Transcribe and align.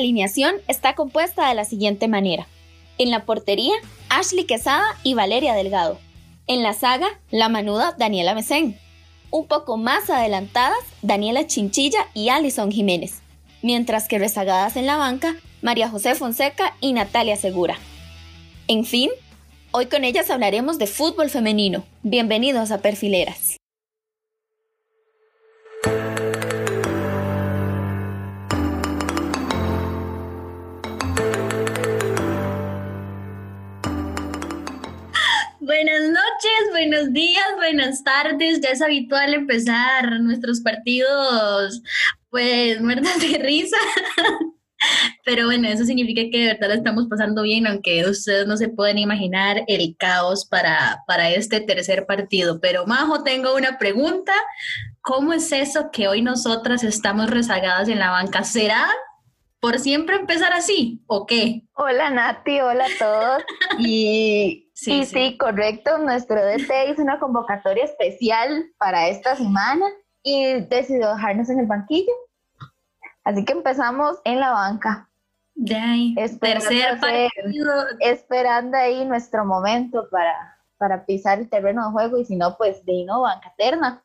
alineación 0.00 0.56
está 0.66 0.94
compuesta 0.94 1.48
de 1.48 1.54
la 1.54 1.64
siguiente 1.64 2.08
manera. 2.08 2.46
En 2.98 3.10
la 3.10 3.24
portería, 3.24 3.74
Ashley 4.08 4.44
Quesada 4.44 4.84
y 5.02 5.14
Valeria 5.14 5.54
Delgado. 5.54 5.98
En 6.46 6.62
la 6.62 6.72
saga, 6.72 7.06
la 7.30 7.48
manuda 7.48 7.94
Daniela 7.98 8.34
Mesén. 8.34 8.78
Un 9.30 9.46
poco 9.46 9.76
más 9.76 10.10
adelantadas, 10.10 10.78
Daniela 11.02 11.46
Chinchilla 11.46 12.08
y 12.14 12.30
Alison 12.30 12.72
Jiménez. 12.72 13.20
Mientras 13.62 14.08
que 14.08 14.18
rezagadas 14.18 14.76
en 14.76 14.86
la 14.86 14.96
banca, 14.96 15.36
María 15.62 15.88
José 15.88 16.14
Fonseca 16.14 16.74
y 16.80 16.92
Natalia 16.92 17.36
Segura. 17.36 17.78
En 18.66 18.84
fin, 18.84 19.10
hoy 19.70 19.86
con 19.86 20.04
ellas 20.04 20.30
hablaremos 20.30 20.78
de 20.78 20.86
fútbol 20.86 21.30
femenino. 21.30 21.84
Bienvenidos 22.02 22.70
a 22.70 22.78
Perfileras. 22.78 23.56
Buenos 36.80 37.12
días, 37.12 37.44
buenas 37.56 38.02
tardes. 38.02 38.62
Ya 38.62 38.70
es 38.70 38.80
habitual 38.80 39.34
empezar 39.34 40.18
nuestros 40.20 40.60
partidos, 40.62 41.82
pues, 42.30 42.80
muertas 42.80 43.20
de 43.20 43.36
risa. 43.36 43.76
Pero 45.26 45.44
bueno, 45.44 45.68
eso 45.68 45.84
significa 45.84 46.22
que 46.32 46.38
de 46.38 46.46
verdad 46.54 46.68
la 46.68 46.74
estamos 46.76 47.06
pasando 47.06 47.42
bien, 47.42 47.66
aunque 47.66 48.08
ustedes 48.08 48.46
no 48.46 48.56
se 48.56 48.70
pueden 48.70 48.96
imaginar 48.96 49.62
el 49.66 49.94
caos 49.98 50.46
para, 50.46 51.02
para 51.06 51.28
este 51.28 51.60
tercer 51.60 52.06
partido. 52.06 52.60
Pero 52.60 52.86
Majo, 52.86 53.22
tengo 53.24 53.54
una 53.54 53.76
pregunta. 53.76 54.32
¿Cómo 55.02 55.34
es 55.34 55.52
eso 55.52 55.90
que 55.92 56.08
hoy 56.08 56.22
nosotras 56.22 56.82
estamos 56.82 57.28
rezagadas 57.28 57.90
en 57.90 57.98
la 57.98 58.10
banca? 58.10 58.42
¿Será 58.42 58.88
por 59.60 59.78
siempre 59.78 60.16
empezar 60.16 60.52
así 60.52 61.02
o 61.06 61.26
qué? 61.26 61.62
Hola 61.74 62.10
Nati, 62.10 62.60
hola 62.60 62.86
a 62.86 62.98
todos. 62.98 63.42
Y 63.78 64.70
Sí, 64.80 65.04
sí, 65.04 65.36
correcto. 65.36 65.98
Nuestro 65.98 66.36
DT 66.42 66.90
hizo 66.90 67.02
una 67.02 67.18
convocatoria 67.18 67.84
especial 67.84 68.64
para 68.78 69.08
esta 69.08 69.36
semana 69.36 69.84
y 70.22 70.54
decidió 70.62 71.12
dejarnos 71.12 71.50
en 71.50 71.60
el 71.60 71.66
banquillo. 71.66 72.12
Así 73.24 73.44
que 73.44 73.52
empezamos 73.52 74.16
en 74.24 74.40
la 74.40 74.52
banca. 74.52 75.10
De 75.54 75.76
ahí, 75.76 76.14
tercer 76.14 76.98
partido. 76.98 77.72
Esperando 78.00 78.78
ahí 78.78 79.04
nuestro 79.04 79.44
momento 79.44 80.08
para, 80.10 80.56
para 80.78 81.04
pisar 81.04 81.40
el 81.40 81.50
terreno 81.50 81.84
de 81.84 81.92
juego 81.92 82.18
y 82.18 82.24
si 82.24 82.36
no, 82.36 82.56
pues 82.56 82.82
de 82.86 82.92
ahí 82.92 83.04
no, 83.04 83.20
banca 83.20 83.52
eterna. 83.58 84.02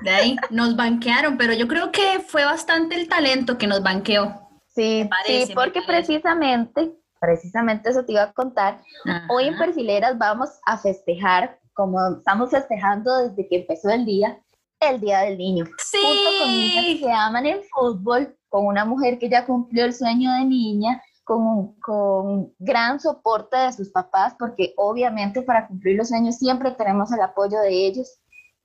De 0.00 0.10
ahí, 0.10 0.36
nos 0.48 0.74
banquearon, 0.74 1.36
pero 1.36 1.52
yo 1.52 1.68
creo 1.68 1.92
que 1.92 2.20
fue 2.26 2.46
bastante 2.46 2.94
el 2.94 3.08
talento 3.08 3.58
que 3.58 3.66
nos 3.66 3.82
banqueó. 3.82 4.43
Sí, 4.74 5.08
sí, 5.26 5.52
porque 5.54 5.82
precisamente 5.86 6.92
precisamente 7.24 7.90
eso 7.90 8.04
te 8.04 8.12
iba 8.12 8.24
a 8.24 8.32
contar. 8.32 8.82
Hoy 9.30 9.48
en 9.48 9.56
Perfileras 9.56 10.18
vamos 10.18 10.50
a 10.66 10.76
festejar, 10.76 11.58
como 11.72 12.18
estamos 12.18 12.50
festejando 12.50 13.28
desde 13.28 13.48
que 13.48 13.56
empezó 13.60 13.88
el 13.90 14.04
día, 14.04 14.38
el 14.80 15.00
Día 15.00 15.20
del 15.20 15.38
Niño. 15.38 15.64
Sí. 15.78 15.98
Junto 16.02 16.38
con 16.40 16.48
niñas 16.48 17.00
que 17.00 17.10
aman 17.10 17.46
el 17.46 17.62
fútbol, 17.74 18.36
con 18.48 18.66
una 18.66 18.84
mujer 18.84 19.18
que 19.18 19.30
ya 19.30 19.46
cumplió 19.46 19.86
el 19.86 19.94
sueño 19.94 20.32
de 20.34 20.44
niña, 20.44 21.02
con, 21.24 21.74
con 21.80 22.52
gran 22.58 23.00
soporte 23.00 23.56
de 23.56 23.72
sus 23.72 23.90
papás, 23.90 24.34
porque 24.38 24.74
obviamente 24.76 25.40
para 25.40 25.66
cumplir 25.66 25.96
los 25.96 26.08
sueños 26.08 26.36
siempre 26.36 26.72
tenemos 26.72 27.10
el 27.10 27.22
apoyo 27.22 27.58
de 27.60 27.86
ellos. 27.86 28.20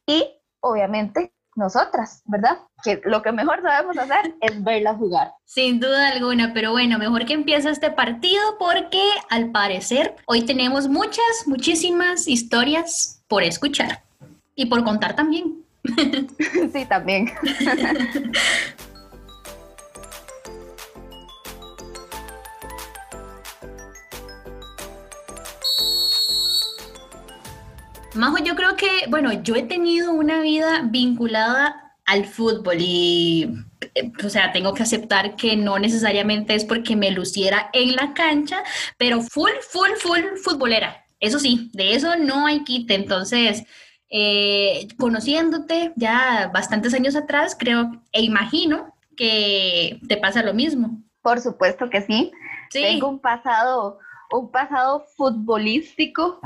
Y 0.06 0.28
obviamente 0.60 1.32
nosotras, 1.60 2.24
¿verdad? 2.26 2.58
Que 2.84 3.02
lo 3.06 3.22
que 3.22 3.32
mejor 3.32 3.62
sabemos 3.62 3.98
hacer 3.98 4.34
es 4.42 4.64
verla 4.64 4.96
jugar. 4.96 5.34
Sin 5.46 5.80
duda 5.80 6.10
alguna, 6.10 6.54
pero 6.54 6.72
bueno, 6.72 6.98
mejor 6.98 7.26
que 7.26 7.34
empiece 7.34 7.70
este 7.70 7.92
partido 7.92 8.42
porque 8.58 9.04
al 9.30 9.52
parecer 9.52 10.16
hoy 10.26 10.42
tenemos 10.42 10.88
muchas, 10.88 11.46
muchísimas 11.46 12.28
historias 12.28 13.22
por 13.28 13.44
escuchar 13.44 14.02
y 14.56 14.66
por 14.66 14.84
contar 14.84 15.16
también. 15.16 15.64
Sí, 16.74 16.86
también. 16.86 17.32
Majo, 28.20 28.38
yo 28.38 28.56
creo 28.56 28.76
que, 28.76 29.06
bueno, 29.08 29.32
yo 29.44 29.56
he 29.56 29.64
tenido 29.64 30.12
una 30.12 30.42
vida 30.42 30.82
vinculada 30.84 31.96
al 32.06 32.26
fútbol 32.26 32.78
y, 32.80 33.50
eh, 33.96 34.12
o 34.24 34.30
sea, 34.30 34.52
tengo 34.52 34.74
que 34.74 34.84
aceptar 34.84 35.36
que 35.36 35.56
no 35.56 35.80
necesariamente 35.80 36.54
es 36.54 36.66
porque 36.66 36.96
me 36.96 37.12
luciera 37.12 37.70
en 37.72 37.96
la 37.96 38.14
cancha, 38.14 38.64
pero 38.98 39.22
full, 39.22 39.52
full, 39.72 39.92
full 39.98 40.38
futbolera. 40.44 41.06
Eso 41.20 41.40
sí, 41.40 41.70
de 41.74 41.96
eso 41.96 42.16
no 42.18 42.46
hay 42.46 42.64
quite. 42.64 42.94
Entonces, 42.96 43.64
eh, 44.10 44.88
conociéndote 44.98 45.94
ya 45.96 46.50
bastantes 46.54 46.94
años 46.94 47.16
atrás, 47.16 47.56
creo 47.58 48.02
e 48.12 48.22
imagino 48.22 48.96
que 49.16 50.00
te 50.08 50.18
pasa 50.18 50.44
lo 50.44 50.54
mismo. 50.54 51.02
Por 51.22 51.40
supuesto 51.40 51.90
que 51.90 52.02
sí. 52.02 52.32
sí. 52.70 52.82
Tengo 52.82 53.08
un 53.08 53.20
pasado 53.20 54.00
un 54.32 54.52
pasado 54.52 55.06
futbolístico. 55.16 56.40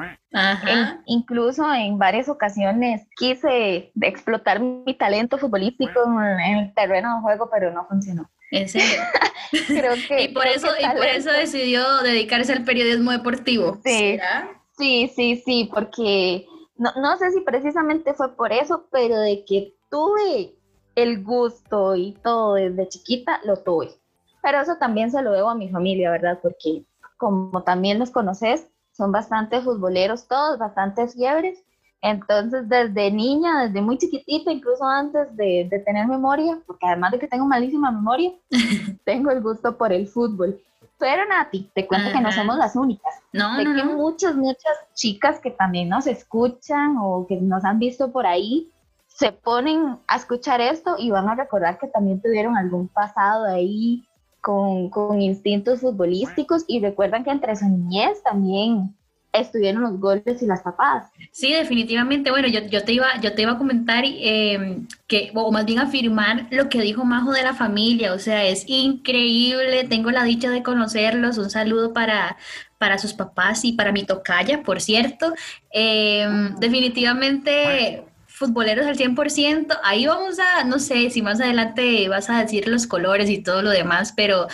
incluso 1.06 1.72
en 1.74 1.98
varias 1.98 2.30
ocasiones 2.30 3.08
quise 3.18 3.92
explotar 4.02 4.60
mi 4.60 4.94
talento 4.94 5.38
futbolístico 5.38 6.02
en 6.46 6.58
el 6.58 6.74
terreno 6.74 7.16
de 7.16 7.22
juego, 7.22 7.50
pero 7.52 7.72
no 7.72 7.86
funcionó. 7.88 8.30
¿En 8.52 8.70
serio? 8.70 9.02
creo 9.68 9.96
que, 10.08 10.24
y 10.24 10.28
por 10.30 10.46
eso, 10.46 10.68
y 10.80 10.86
por 10.96 11.06
eso 11.06 11.32
decidió 11.32 12.02
dedicarse 12.02 12.54
al 12.54 12.64
periodismo 12.64 13.12
deportivo. 13.12 13.80
Sí, 13.84 14.20
sí, 14.78 15.12
sí, 15.16 15.42
sí, 15.44 15.70
porque 15.74 16.46
no, 16.78 16.92
no 16.98 17.18
sé 17.18 17.32
si 17.32 17.42
precisamente 17.42 18.14
fue 18.14 18.36
por 18.36 18.52
eso, 18.52 18.88
pero 18.92 19.20
de 19.20 19.44
que 19.46 19.74
tuve 19.90 20.56
el 20.96 21.24
gusto 21.24 21.96
y 21.96 22.14
todo 22.24 22.56
desde 22.56 22.90
chiquita, 22.90 23.42
lo 23.44 23.58
tuve. 23.58 23.90
Pero 24.42 24.62
eso 24.62 24.76
también 24.78 25.10
se 25.10 25.22
lo 25.22 25.32
debo 25.32 25.50
a 25.50 25.56
mi 25.56 25.70
familia, 25.70 26.12
¿verdad? 26.12 26.40
Porque 26.42 26.84
como 27.24 27.64
también 27.64 28.00
los 28.00 28.12
conoces, 28.12 28.68
son 28.92 29.14
bastante 29.14 29.62
futboleros 29.62 30.28
todos, 30.28 30.60
bastante 30.60 31.08
fiebres. 31.08 31.64
Entonces, 32.02 32.68
desde 32.68 33.12
niña, 33.12 33.66
desde 33.66 33.82
muy 33.82 33.98
chiquitita, 33.98 34.52
incluso 34.52 34.84
antes 34.84 35.34
de, 35.38 35.70
tener 35.86 36.06
memoria, 36.06 36.60
porque 36.68 36.86
además 36.86 37.14
de 37.14 37.20
que 37.20 37.30
tengo 37.30 37.46
malísima 37.46 37.92
memoria, 37.92 38.34
tengo 39.06 39.32
el 39.32 39.42
gusto 39.42 39.78
por 39.78 39.94
el 39.94 40.10
fútbol. 40.10 40.62
Pero 41.00 41.26
Nati, 41.26 41.72
te 41.74 41.88
cuento 41.88 42.12
que 42.12 42.20
no 42.20 42.32
somos 42.34 42.58
las 42.58 42.76
únicas. 42.76 43.14
No, 43.32 43.56
sé 43.56 43.64
que 43.64 43.84
muchas, 43.86 44.36
muchas 44.36 44.74
chicas 44.94 45.40
que 45.40 45.52
también 45.52 45.88
nos 45.88 46.08
escuchan 46.08 46.98
o 47.00 47.26
que 47.26 47.38
nos 47.38 47.64
han 47.64 47.80
visto 47.80 48.12
por 48.12 48.26
ahí, 48.26 48.70
se 49.08 49.32
ponen 49.32 49.98
a 50.08 50.18
escuchar 50.18 50.60
esto 50.60 50.96
y 51.00 51.10
van 51.10 51.30
a 51.30 51.36
recordar 51.36 51.80
que 51.80 51.88
también 51.88 52.22
tuvieron 52.22 52.58
algún 52.58 52.90
pasado 52.90 53.46
ahí 53.46 54.06
con, 54.44 54.90
con, 54.90 55.22
instintos 55.22 55.80
futbolísticos 55.80 56.66
y 56.68 56.82
recuerdan 56.82 57.24
que 57.24 57.32
entre 57.32 57.56
su 57.56 57.66
niñez 57.66 58.22
también 58.24 58.94
estuvieron 59.32 59.82
los 59.82 60.00
golpes 60.00 60.44
y 60.44 60.46
las 60.46 60.64
tapadas. 60.64 61.10
Sí, 61.32 61.54
definitivamente. 61.54 62.30
Bueno, 62.30 62.50
yo, 62.50 62.60
yo, 62.68 62.84
te, 62.84 62.92
iba, 62.92 63.08
yo 63.22 63.34
te 63.34 63.42
iba 63.42 63.54
a 63.54 63.58
comentar 63.58 64.04
eh, 64.06 64.82
que, 65.08 65.32
o 65.34 65.52
más 65.52 65.66
bien 65.66 65.80
afirmar 65.80 66.48
lo 66.52 66.68
que 66.68 66.82
dijo 66.82 67.06
Majo 67.06 67.32
de 67.32 67.42
la 67.42 67.54
familia. 67.54 68.14
O 68.14 68.20
sea, 68.20 68.46
es 68.46 68.66
increíble. 68.68 69.86
Tengo 69.86 70.12
la 70.12 70.26
dicha 70.26 70.52
de 70.52 70.62
conocerlos. 70.62 71.38
Un 71.38 71.50
saludo 71.50 71.94
para, 71.94 72.36
para 72.78 72.98
sus 72.98 73.14
papás 73.14 73.64
y 73.64 73.72
para 73.72 73.94
mi 73.94 74.04
tocaya, 74.04 74.62
por 74.62 74.82
cierto. 74.82 75.34
Eh, 75.74 76.28
definitivamente 76.60 78.04
futboleros 78.34 78.88
al 78.88 78.98
100%, 78.98 79.80
ahí 79.84 80.08
vamos 80.08 80.38
a, 80.40 80.64
no 80.64 80.80
sé, 80.80 81.10
si 81.12 81.22
más 81.22 81.40
adelante 81.40 82.10
vas 82.10 82.30
a 82.30 82.42
decir 82.42 82.68
los 82.68 82.88
colores 82.88 83.30
y 83.30 83.44
todo 83.44 83.62
lo 83.62 83.70
demás, 83.70 84.14
pero, 84.18 84.48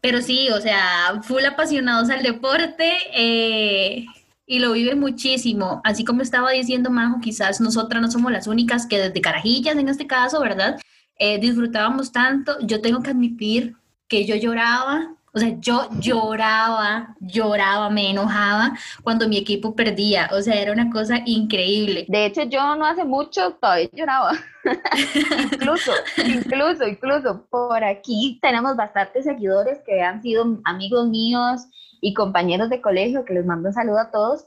pero 0.00 0.22
sí, 0.22 0.48
o 0.50 0.60
sea, 0.60 1.20
full 1.22 1.44
apasionados 1.44 2.08
al 2.08 2.22
deporte 2.22 2.94
eh, 3.14 4.06
y 4.46 4.58
lo 4.58 4.72
vive 4.72 4.94
muchísimo. 4.94 5.82
Así 5.84 6.04
como 6.04 6.22
estaba 6.22 6.50
diciendo 6.52 6.90
Majo, 6.90 7.20
quizás 7.20 7.60
nosotras 7.60 8.00
no 8.00 8.10
somos 8.10 8.32
las 8.32 8.46
únicas 8.46 8.86
que 8.86 8.98
desde 8.98 9.20
carajillas 9.20 9.76
en 9.76 9.88
este 9.88 10.06
caso, 10.06 10.40
¿verdad? 10.40 10.80
Eh, 11.18 11.38
disfrutábamos 11.38 12.12
tanto. 12.12 12.56
Yo 12.62 12.80
tengo 12.80 13.02
que 13.02 13.10
admitir 13.10 13.76
que 14.08 14.24
yo 14.24 14.36
lloraba 14.36 15.14
o 15.36 15.38
sea, 15.38 15.54
yo 15.60 15.90
lloraba, 16.00 17.14
lloraba, 17.20 17.90
me 17.90 18.10
enojaba 18.10 18.72
cuando 19.02 19.28
mi 19.28 19.36
equipo 19.36 19.76
perdía. 19.76 20.30
O 20.32 20.40
sea, 20.40 20.54
era 20.54 20.72
una 20.72 20.90
cosa 20.90 21.20
increíble. 21.26 22.06
De 22.08 22.24
hecho, 22.24 22.44
yo 22.44 22.74
no 22.74 22.86
hace 22.86 23.04
mucho 23.04 23.52
todavía 23.60 23.90
lloraba. 23.92 24.32
incluso, 25.52 25.92
incluso, 26.24 26.88
incluso 26.88 27.46
por 27.50 27.84
aquí 27.84 28.38
tenemos 28.40 28.76
bastantes 28.76 29.24
seguidores 29.24 29.78
que 29.84 30.00
han 30.00 30.22
sido 30.22 30.58
amigos 30.64 31.06
míos 31.10 31.66
y 32.00 32.14
compañeros 32.14 32.70
de 32.70 32.80
colegio, 32.80 33.26
que 33.26 33.34
les 33.34 33.44
mando 33.44 33.68
un 33.68 33.74
saludo 33.74 33.98
a 33.98 34.10
todos, 34.10 34.46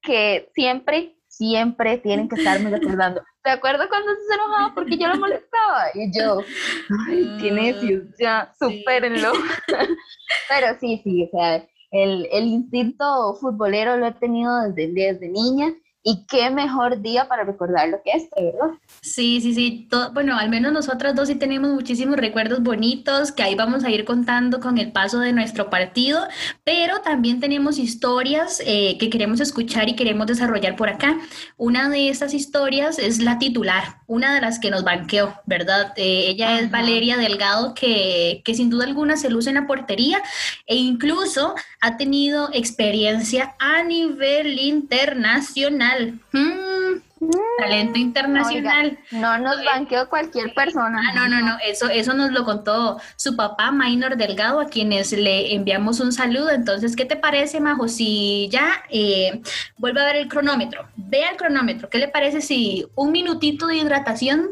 que 0.00 0.52
siempre, 0.54 1.18
siempre 1.26 1.98
tienen 1.98 2.28
que 2.28 2.36
estarme 2.36 2.70
recordando 2.70 3.22
¿te 3.48 3.52
acuerdas 3.54 3.88
cuando 3.88 4.10
se 4.28 4.34
enojaba 4.34 4.74
porque 4.74 4.98
yo 4.98 5.08
lo 5.08 5.16
molestaba? 5.16 5.86
Y 5.94 6.12
yo, 6.12 6.40
ay, 7.08 7.38
qué 7.40 7.50
necio, 7.50 8.02
ya, 8.20 8.52
supérenlo. 8.58 9.32
Pero 10.50 10.78
sí, 10.78 11.00
sí, 11.02 11.24
o 11.24 11.30
sea, 11.30 11.66
el, 11.90 12.28
el 12.30 12.44
instinto 12.44 13.34
futbolero 13.40 13.96
lo 13.96 14.08
he 14.08 14.12
tenido 14.12 14.70
desde, 14.70 14.92
desde 14.92 15.28
niña 15.30 15.72
y 16.02 16.24
qué 16.26 16.50
mejor 16.50 17.02
día 17.02 17.28
para 17.28 17.44
recordar 17.44 17.88
lo 17.88 18.02
que 18.02 18.12
es, 18.12 18.28
¿verdad? 18.36 18.76
Sí, 19.00 19.40
sí, 19.40 19.54
sí. 19.54 19.88
bueno, 20.12 20.38
al 20.38 20.48
menos 20.48 20.72
nosotras 20.72 21.14
dos 21.14 21.28
sí 21.28 21.34
tenemos 21.34 21.70
muchísimos 21.70 22.16
recuerdos 22.16 22.62
bonitos 22.62 23.32
que 23.32 23.42
ahí 23.42 23.54
vamos 23.54 23.84
a 23.84 23.90
ir 23.90 24.04
contando 24.04 24.60
con 24.60 24.78
el 24.78 24.92
paso 24.92 25.18
de 25.18 25.32
nuestro 25.32 25.70
partido, 25.70 26.26
pero 26.64 27.00
también 27.00 27.40
tenemos 27.40 27.78
historias 27.78 28.62
eh, 28.64 28.96
que 28.98 29.10
queremos 29.10 29.40
escuchar 29.40 29.88
y 29.88 29.96
queremos 29.96 30.26
desarrollar 30.26 30.76
por 30.76 30.88
acá. 30.88 31.18
Una 31.56 31.88
de 31.88 32.08
estas 32.08 32.32
historias 32.32 32.98
es 32.98 33.20
la 33.20 33.38
titular, 33.38 33.98
una 34.06 34.34
de 34.34 34.40
las 34.40 34.58
que 34.58 34.70
nos 34.70 34.84
banqueó, 34.84 35.34
¿verdad? 35.46 35.92
Eh, 35.96 36.26
ella 36.28 36.60
es 36.60 36.70
Valeria 36.70 37.16
Delgado, 37.16 37.74
que, 37.74 38.42
que 38.44 38.54
sin 38.54 38.70
duda 38.70 38.84
alguna 38.84 39.16
se 39.16 39.30
luce 39.30 39.50
en 39.50 39.56
la 39.56 39.66
portería 39.66 40.22
e 40.66 40.76
incluso 40.76 41.54
ha 41.80 41.96
tenido 41.96 42.50
experiencia 42.52 43.54
a 43.58 43.82
nivel 43.82 44.58
internacional. 44.58 45.87
Mm, 46.32 47.00
talento 47.58 47.98
internacional. 47.98 48.98
no 49.10 49.38
nos 49.38 49.64
banqueó 49.64 50.08
cualquier 50.08 50.54
persona. 50.54 51.02
Ah, 51.04 51.14
no, 51.14 51.28
no, 51.28 51.40
no, 51.40 51.58
eso, 51.64 51.88
eso 51.88 52.14
nos 52.14 52.30
lo 52.30 52.44
contó 52.44 53.00
su 53.16 53.36
papá, 53.36 53.70
Minor 53.72 54.16
Delgado, 54.16 54.60
a 54.60 54.66
quienes 54.66 55.12
le 55.12 55.54
enviamos 55.54 56.00
un 56.00 56.12
saludo. 56.12 56.50
Entonces, 56.50 56.94
¿qué 56.96 57.04
te 57.04 57.16
parece, 57.16 57.60
Majo? 57.60 57.88
Si 57.88 58.48
ya 58.50 58.84
eh, 58.90 59.42
vuelve 59.76 60.00
a 60.00 60.06
ver 60.06 60.16
el 60.16 60.28
cronómetro, 60.28 60.88
vea 60.96 61.30
el 61.30 61.36
cronómetro, 61.36 61.88
¿qué 61.88 61.98
le 61.98 62.08
parece 62.08 62.40
si 62.40 62.86
un 62.94 63.12
minutito 63.12 63.66
de 63.66 63.76
hidratación 63.76 64.50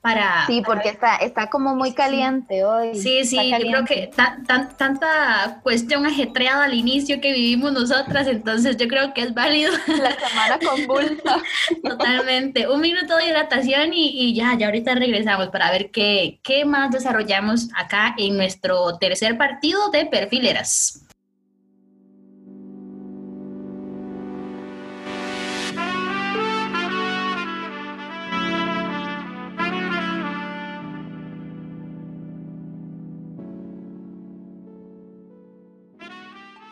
para... 0.00 0.46
Sí, 0.46 0.62
porque 0.64 0.88
está, 0.88 1.16
está 1.16 1.48
como 1.48 1.74
muy 1.74 1.92
caliente 1.92 2.64
hoy. 2.64 2.94
Sí, 2.94 3.24
sí, 3.24 3.50
yo 3.50 3.58
creo 3.58 3.84
que 3.84 4.10
tanta 4.46 5.60
cuestión 5.62 6.06
ajetreada 6.06 6.64
al 6.64 6.74
inicio 6.74 7.20
que 7.20 7.32
vivimos 7.32 7.72
nosotras, 7.72 8.26
entonces 8.26 8.76
yo 8.76 8.88
creo 8.88 9.12
que 9.12 9.22
es 9.22 9.34
válido. 9.34 9.72
La 9.86 10.28
semana 10.28 10.58
convulsa. 10.58 11.42
Totalmente. 11.82 12.68
Un 12.68 12.80
minuto 12.80 13.16
de 13.16 13.26
hidratación 13.26 13.92
y, 13.92 14.08
y, 14.08 14.34
ya, 14.34 14.56
ya 14.58 14.66
ahorita 14.66 14.94
regresamos 14.94 15.48
para 15.48 15.70
ver 15.70 15.90
qué, 15.90 16.40
qué 16.42 16.64
más 16.64 16.90
desarrollamos 16.90 17.68
acá 17.76 18.14
en 18.16 18.36
nuestro 18.36 18.96
tercer 18.98 19.36
partido 19.36 19.90
de 19.90 20.06
perfileras. 20.06 21.04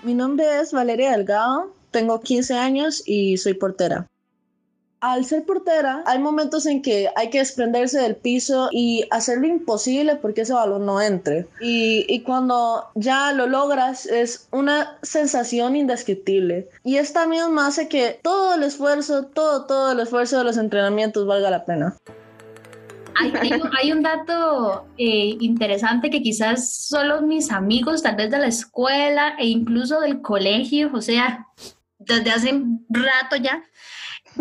Mi 0.08 0.14
nombre 0.14 0.62
es 0.62 0.72
Valeria 0.72 1.10
Delgado, 1.10 1.70
tengo 1.90 2.18
15 2.20 2.54
años 2.54 3.02
y 3.04 3.36
soy 3.36 3.52
portera. 3.52 4.06
Al 5.00 5.26
ser 5.26 5.44
portera, 5.44 6.02
hay 6.06 6.18
momentos 6.18 6.64
en 6.64 6.80
que 6.80 7.10
hay 7.14 7.28
que 7.28 7.40
desprenderse 7.40 8.00
del 8.00 8.16
piso 8.16 8.70
y 8.72 9.04
hacer 9.10 9.36
lo 9.36 9.46
imposible 9.46 10.16
porque 10.16 10.40
ese 10.40 10.54
balón 10.54 10.86
no 10.86 11.02
entre. 11.02 11.46
Y, 11.60 12.06
y, 12.08 12.22
cuando 12.22 12.86
ya 12.94 13.32
lo 13.32 13.46
logras, 13.48 14.06
es 14.06 14.48
una 14.50 14.96
sensación 15.02 15.76
indescriptible. 15.76 16.70
Y 16.84 16.96
esta 16.96 17.26
misma 17.26 17.66
hace 17.66 17.88
que 17.88 18.18
todo 18.22 18.54
el 18.54 18.62
esfuerzo, 18.62 19.26
todo, 19.26 19.66
todo 19.66 19.92
el 19.92 20.00
esfuerzo 20.00 20.38
de 20.38 20.44
los 20.44 20.56
entrenamientos 20.56 21.26
valga 21.26 21.50
la 21.50 21.66
pena. 21.66 21.94
Hay, 23.18 23.92
un, 23.92 24.02
dato 24.02 24.86
eh, 24.96 25.36
interesante 25.40 26.10
que 26.10 26.22
quizás 26.22 26.86
solo 26.86 27.22
mis 27.22 27.50
amigos, 27.50 28.02
tal 28.02 28.16
vez 28.16 28.30
de 28.30 28.38
la 28.38 28.46
escuela 28.46 29.34
e 29.38 29.46
incluso 29.46 30.00
del 30.00 30.20
colegio, 30.22 30.90
o 30.94 31.00
sea, 31.00 31.46
desde 31.98 32.30
hace 32.30 32.52
un 32.52 32.86
rato 32.88 33.36
ya, 33.36 33.64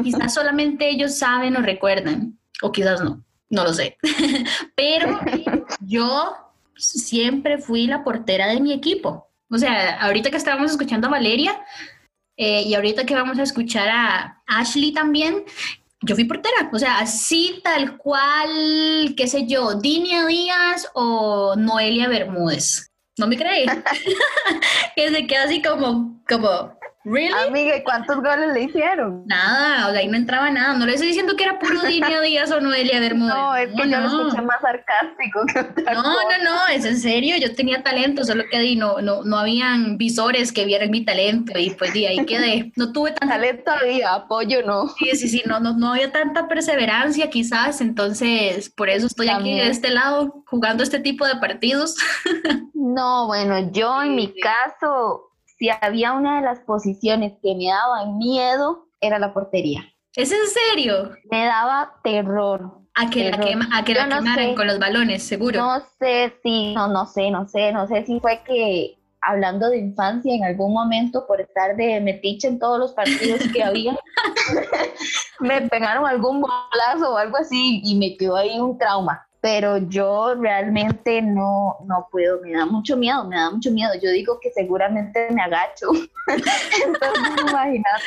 quizás 0.03 0.33
solamente 0.33 0.89
ellos 0.89 1.17
saben 1.17 1.55
o 1.57 1.61
recuerdan, 1.61 2.37
o 2.61 2.71
quizás 2.71 3.01
no, 3.01 3.23
no 3.49 3.63
lo 3.63 3.73
sé. 3.73 3.97
Pero 4.75 5.19
yo 5.81 6.35
siempre 6.75 7.57
fui 7.57 7.87
la 7.87 8.03
portera 8.03 8.47
de 8.47 8.61
mi 8.61 8.73
equipo. 8.73 9.27
O 9.49 9.57
sea, 9.57 10.01
ahorita 10.01 10.29
que 10.29 10.37
estábamos 10.37 10.71
escuchando 10.71 11.07
a 11.07 11.11
Valeria, 11.11 11.59
eh, 12.35 12.61
y 12.61 12.75
ahorita 12.75 13.05
que 13.05 13.15
vamos 13.15 13.39
a 13.39 13.43
escuchar 13.43 13.89
a 13.89 14.43
Ashley 14.45 14.91
también, 14.91 15.43
yo 16.01 16.15
fui 16.15 16.25
portera, 16.25 16.69
o 16.71 16.79
sea, 16.79 16.99
así 16.99 17.59
tal 17.63 17.97
cual, 17.97 19.13
qué 19.15 19.27
sé 19.27 19.47
yo, 19.47 19.75
Dinia 19.75 20.25
Díaz 20.25 20.87
o 20.93 21.55
Noelia 21.55 22.07
Bermúdez. 22.07 22.91
¿No 23.17 23.27
me 23.27 23.37
creéis? 23.37 23.71
que 24.95 25.09
se 25.09 25.27
queda 25.27 25.43
así 25.43 25.61
como, 25.61 26.21
como, 26.27 26.76
¿Really? 27.09 27.31
Amiga, 27.47 27.77
¿y 27.77 27.83
cuántos 27.83 28.17
goles 28.17 28.53
le 28.53 28.63
hicieron? 28.63 29.23
Nada, 29.25 29.87
o 29.87 29.91
sea, 29.91 30.01
ahí 30.01 30.09
no 30.09 30.17
entraba 30.17 30.49
nada. 30.49 30.73
No 30.73 30.85
le 30.85 30.93
estoy 30.93 31.07
diciendo 31.07 31.37
que 31.37 31.45
era 31.45 31.57
puro 31.57 31.81
Dinia 31.83 32.19
Díaz 32.19 32.51
o 32.51 32.59
Noelia 32.59 32.99
Bermúdez. 32.99 33.33
No, 33.33 33.55
es 33.55 33.69
que 33.69 33.89
yo 33.89 33.99
lo 34.01 34.07
escuché 34.07 34.41
más 34.41 34.59
sarcástico 34.59 35.45
que 35.45 35.59
otra 35.59 35.93
No, 35.93 36.03
no, 36.03 36.43
no, 36.43 36.67
es 36.67 36.83
en 36.83 36.97
serio. 36.97 37.37
Yo 37.37 37.55
tenía 37.55 37.81
talento, 37.81 38.25
solo 38.25 38.43
que 38.51 38.57
ahí 38.57 38.75
no, 38.75 38.99
no, 38.99 39.23
no 39.23 39.37
habían 39.37 39.97
visores 39.97 40.51
que 40.51 40.65
vieran 40.65 40.91
mi 40.91 41.05
talento 41.05 41.57
y 41.57 41.69
pues 41.69 41.93
de 41.93 42.07
ahí 42.09 42.25
quedé. 42.25 42.73
No 42.75 42.91
tuve 42.91 43.11
tanto... 43.11 43.33
Talento 43.33 43.71
había, 43.71 44.13
apoyo 44.13 44.65
no. 44.65 44.89
Sí, 44.89 45.15
sí, 45.15 45.29
sí, 45.29 45.43
no, 45.45 45.61
no, 45.61 45.77
no 45.77 45.93
había 45.93 46.11
tanta 46.11 46.49
perseverancia 46.49 47.29
quizás, 47.29 47.79
entonces 47.79 48.69
por 48.69 48.89
eso 48.89 49.07
estoy 49.07 49.29
aquí 49.29 49.53
de 49.57 49.69
este 49.69 49.91
lado 49.91 50.43
jugando 50.45 50.83
este 50.83 50.99
tipo 50.99 51.25
de 51.25 51.35
partidos. 51.37 51.95
No, 52.73 53.27
bueno, 53.27 53.71
yo 53.71 54.01
en 54.01 54.15
mi 54.15 54.33
caso 54.39 55.27
si 55.57 55.69
había 55.81 56.13
una 56.13 56.37
de 56.37 56.45
las 56.45 56.59
posiciones 56.59 57.33
que 57.41 57.55
me 57.55 57.67
daba 57.67 58.05
miedo, 58.13 58.87
era 59.01 59.19
la 59.19 59.33
portería. 59.33 59.83
¿Es 60.15 60.31
en 60.31 60.47
serio? 60.47 61.11
Me 61.29 61.45
daba 61.45 61.93
terror. 62.03 62.81
A 62.95 63.09
que 63.09 63.29
la, 63.29 63.37
a 63.71 63.83
que 63.83 63.93
la 63.93 64.07
quemaran 64.09 64.55
con 64.55 64.65
los 64.65 64.79
balones, 64.79 65.21
seguro. 65.21 65.59
No 65.59 65.79
sé 65.99 66.33
si, 66.41 66.73
no, 66.73 66.87
no 66.87 67.05
sé, 67.05 67.29
no 67.29 67.47
sé, 67.47 67.71
no 67.71 67.87
sé 67.87 68.03
si 68.05 68.19
fue 68.19 68.41
que 68.43 68.97
hablando 69.21 69.69
de 69.69 69.77
infancia 69.77 70.33
en 70.33 70.43
algún 70.43 70.73
momento 70.73 71.27
por 71.27 71.41
estar 71.41 71.75
de 71.75 71.99
metiche 72.01 72.47
en 72.47 72.57
todos 72.57 72.79
los 72.79 72.93
partidos 72.93 73.41
que 73.53 73.61
había, 73.61 73.95
me 75.39 75.61
pegaron 75.61 76.07
algún 76.07 76.41
bolazo 76.41 77.13
o 77.13 77.17
algo 77.17 77.37
así 77.37 77.81
y 77.83 77.95
me 77.95 78.17
quedó 78.17 78.37
ahí 78.37 78.59
un 78.59 78.77
trauma 78.79 79.27
pero 79.47 79.77
yo 79.77 80.35
realmente 80.35 81.21
no, 81.21 81.77
no 81.85 82.09
puedo, 82.11 82.41
me 82.41 82.51
da 82.51 82.65
mucho 82.65 82.97
miedo, 82.97 83.23
me 83.23 83.37
da 83.37 83.49
mucho 83.49 83.71
miedo. 83.71 83.93
Yo 84.03 84.09
digo 84.09 84.41
que 84.41 84.51
seguramente 84.51 85.29
me 85.31 85.41
agacho. 85.41 85.87
Entonces, 86.27 87.45
imagínate. 87.49 88.03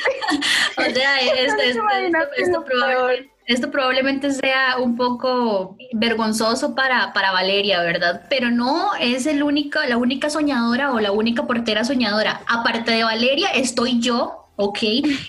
O 0.77 0.83
sea, 0.83 1.19
esto, 1.19 1.63
esto, 1.63 2.63
probablemente, 2.67 3.31
esto, 3.47 3.71
probablemente, 3.71 4.31
sea 4.33 4.77
un 4.81 4.97
poco 4.99 5.79
vergonzoso 5.95 6.75
para, 6.75 7.15
para 7.15 7.33
Valeria, 7.33 7.81
¿verdad? 7.81 8.27
Pero 8.29 8.51
no 8.51 8.95
es 9.01 9.25
el 9.25 9.43
único, 9.43 9.79
la 9.89 9.97
única 9.97 10.29
soñadora 10.29 10.93
o 10.93 11.01
la 11.01 11.11
única 11.11 11.47
portera 11.47 11.85
soñadora. 11.85 12.43
Aparte 12.49 12.91
de 12.91 13.03
Valeria, 13.03 13.49
estoy 13.55 13.99
yo 13.99 14.50
ok. 14.57 14.79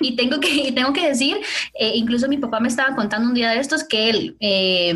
Y 0.01 0.16
tengo 0.16 0.40
que, 0.40 0.72
tengo 0.74 0.94
que 0.94 1.08
decir, 1.08 1.38
eh, 1.74 1.92
incluso 1.96 2.28
mi 2.28 2.38
papá 2.38 2.60
me 2.60 2.68
estaba 2.68 2.96
contando 2.96 3.28
un 3.28 3.34
día 3.34 3.51
de 3.51 3.60
estos 3.60 3.84
que 3.84 4.10
él, 4.10 4.38
eh, 4.40 4.94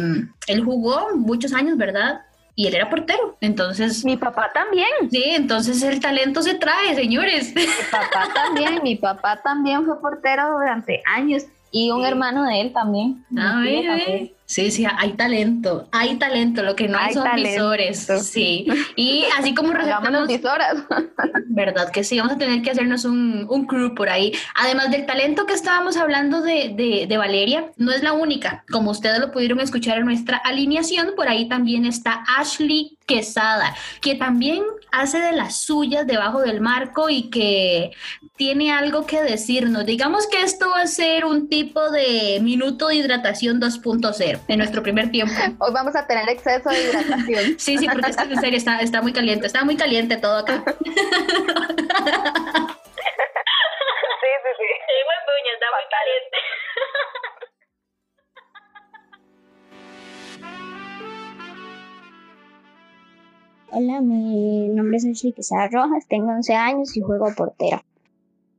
él 0.48 0.64
jugó 0.64 1.16
muchos 1.16 1.54
años, 1.54 1.78
¿verdad? 1.78 2.22
Y 2.58 2.68
él 2.68 2.76
era 2.76 2.90
portero, 2.90 3.38
entonces... 3.42 4.06
Mi 4.06 4.16
papá 4.16 4.50
también. 4.54 4.88
Sí, 5.12 5.24
entonces 5.26 5.84
el 5.84 6.00
talento 6.00 6.42
se 6.42 6.54
trae, 6.56 6.96
señores. 6.96 7.54
Mi 7.54 7.66
papá 7.92 8.30
también, 8.34 8.82
mi 8.82 8.96
papá 8.96 9.42
también 9.42 9.86
fue 9.86 10.00
portero 10.00 10.54
durante 10.54 11.02
años 11.06 11.44
y 11.72 11.92
un 11.92 12.06
hermano 12.06 12.46
de 12.46 12.62
él 12.62 12.72
también. 12.72 13.26
Ah, 13.38 13.62
Sí, 14.48 14.70
sí, 14.70 14.86
hay 14.86 15.14
talento, 15.14 15.88
hay 15.92 16.18
talento, 16.18 16.62
lo 16.62 16.76
que 16.76 16.88
no 16.88 17.00
hay, 17.00 17.14
son 17.14 17.28
visores, 17.36 18.08
sí. 18.22 18.68
Y 18.96 19.26
así 19.38 19.56
como 19.56 19.72
resaltamos... 19.74 20.28
visoras. 20.28 20.84
Verdad 21.48 21.90
que 21.92 22.04
sí, 22.04 22.20
vamos 22.20 22.34
a 22.34 22.38
tener 22.38 22.62
que 22.62 22.70
hacernos 22.70 23.06
un, 23.06 23.48
un 23.50 23.66
crew 23.66 23.96
por 23.96 24.10
ahí. 24.10 24.34
Además 24.54 24.92
del 24.92 25.08
talento 25.08 25.48
que 25.48 25.54
estábamos 25.54 25.98
hablando 25.98 26.42
de, 26.42 26.74
de, 26.76 27.08
de, 27.08 27.18
Valeria, 27.18 27.72
no 27.78 27.92
es 27.92 28.04
la 28.04 28.14
única. 28.14 28.64
Como 28.72 28.92
ustedes 28.92 29.20
lo 29.20 29.32
pudieron 29.32 29.60
escuchar 29.60 29.98
en 29.98 30.06
nuestra 30.06 30.38
alineación, 30.38 31.14
por 31.16 31.28
ahí 31.28 31.50
también 31.50 31.86
está 31.86 32.24
Ashley 32.38 33.00
Quesada, 33.08 33.76
que 34.02 34.16
también 34.16 34.64
hace 34.92 35.20
de 35.20 35.32
las 35.32 35.62
suyas 35.62 36.06
debajo 36.06 36.42
del 36.42 36.62
marco 36.62 37.10
y 37.10 37.30
que 37.30 37.92
tiene 38.36 38.72
algo 38.72 39.06
que 39.06 39.22
decirnos. 39.24 39.86
Digamos 39.86 40.28
que 40.28 40.42
esto 40.42 40.70
va 40.70 40.82
a 40.82 40.88
ser 40.88 41.26
un 41.26 41.48
tipo 41.48 41.90
de 41.90 42.40
minuto 42.42 42.90
de 42.90 42.96
hidratación 42.96 43.60
2.0 43.60 44.35
en 44.48 44.58
nuestro 44.58 44.82
primer 44.84 45.12
tiempo. 45.12 45.34
Hoy 45.60 45.72
vamos 45.74 45.96
a 45.96 46.06
tener 46.08 46.28
exceso 46.30 46.70
de 46.70 46.84
hidratación. 46.84 47.60
sí, 47.60 47.78
sí, 47.78 47.88
porque 47.88 48.12
es 48.12 48.18
que 48.18 48.34
en 48.34 48.42
serio 48.42 48.58
está, 48.58 48.80
está 48.80 49.02
muy 49.02 49.14
caliente, 49.14 49.48
está 49.48 49.64
muy 49.64 49.76
caliente 49.76 50.18
todo 50.18 50.38
acá. 50.40 50.64
sí, 50.66 50.92
sí, 50.92 51.02
sí. 54.58 54.68
Sí, 54.88 54.96
muy 55.06 55.20
puño, 55.26 55.52
está 55.54 55.68
muy 55.72 55.86
caliente. 55.90 56.38
Hola, 63.78 64.00
mi 64.00 64.70
nombre 64.70 64.98
es 64.98 65.06
Ashley 65.06 65.34
Pizarro 65.34 65.84
Rojas, 65.84 66.08
tengo 66.08 66.32
11 66.32 66.54
años 66.54 66.96
y 66.96 67.02
juego 67.02 67.34
portero. 67.36 67.82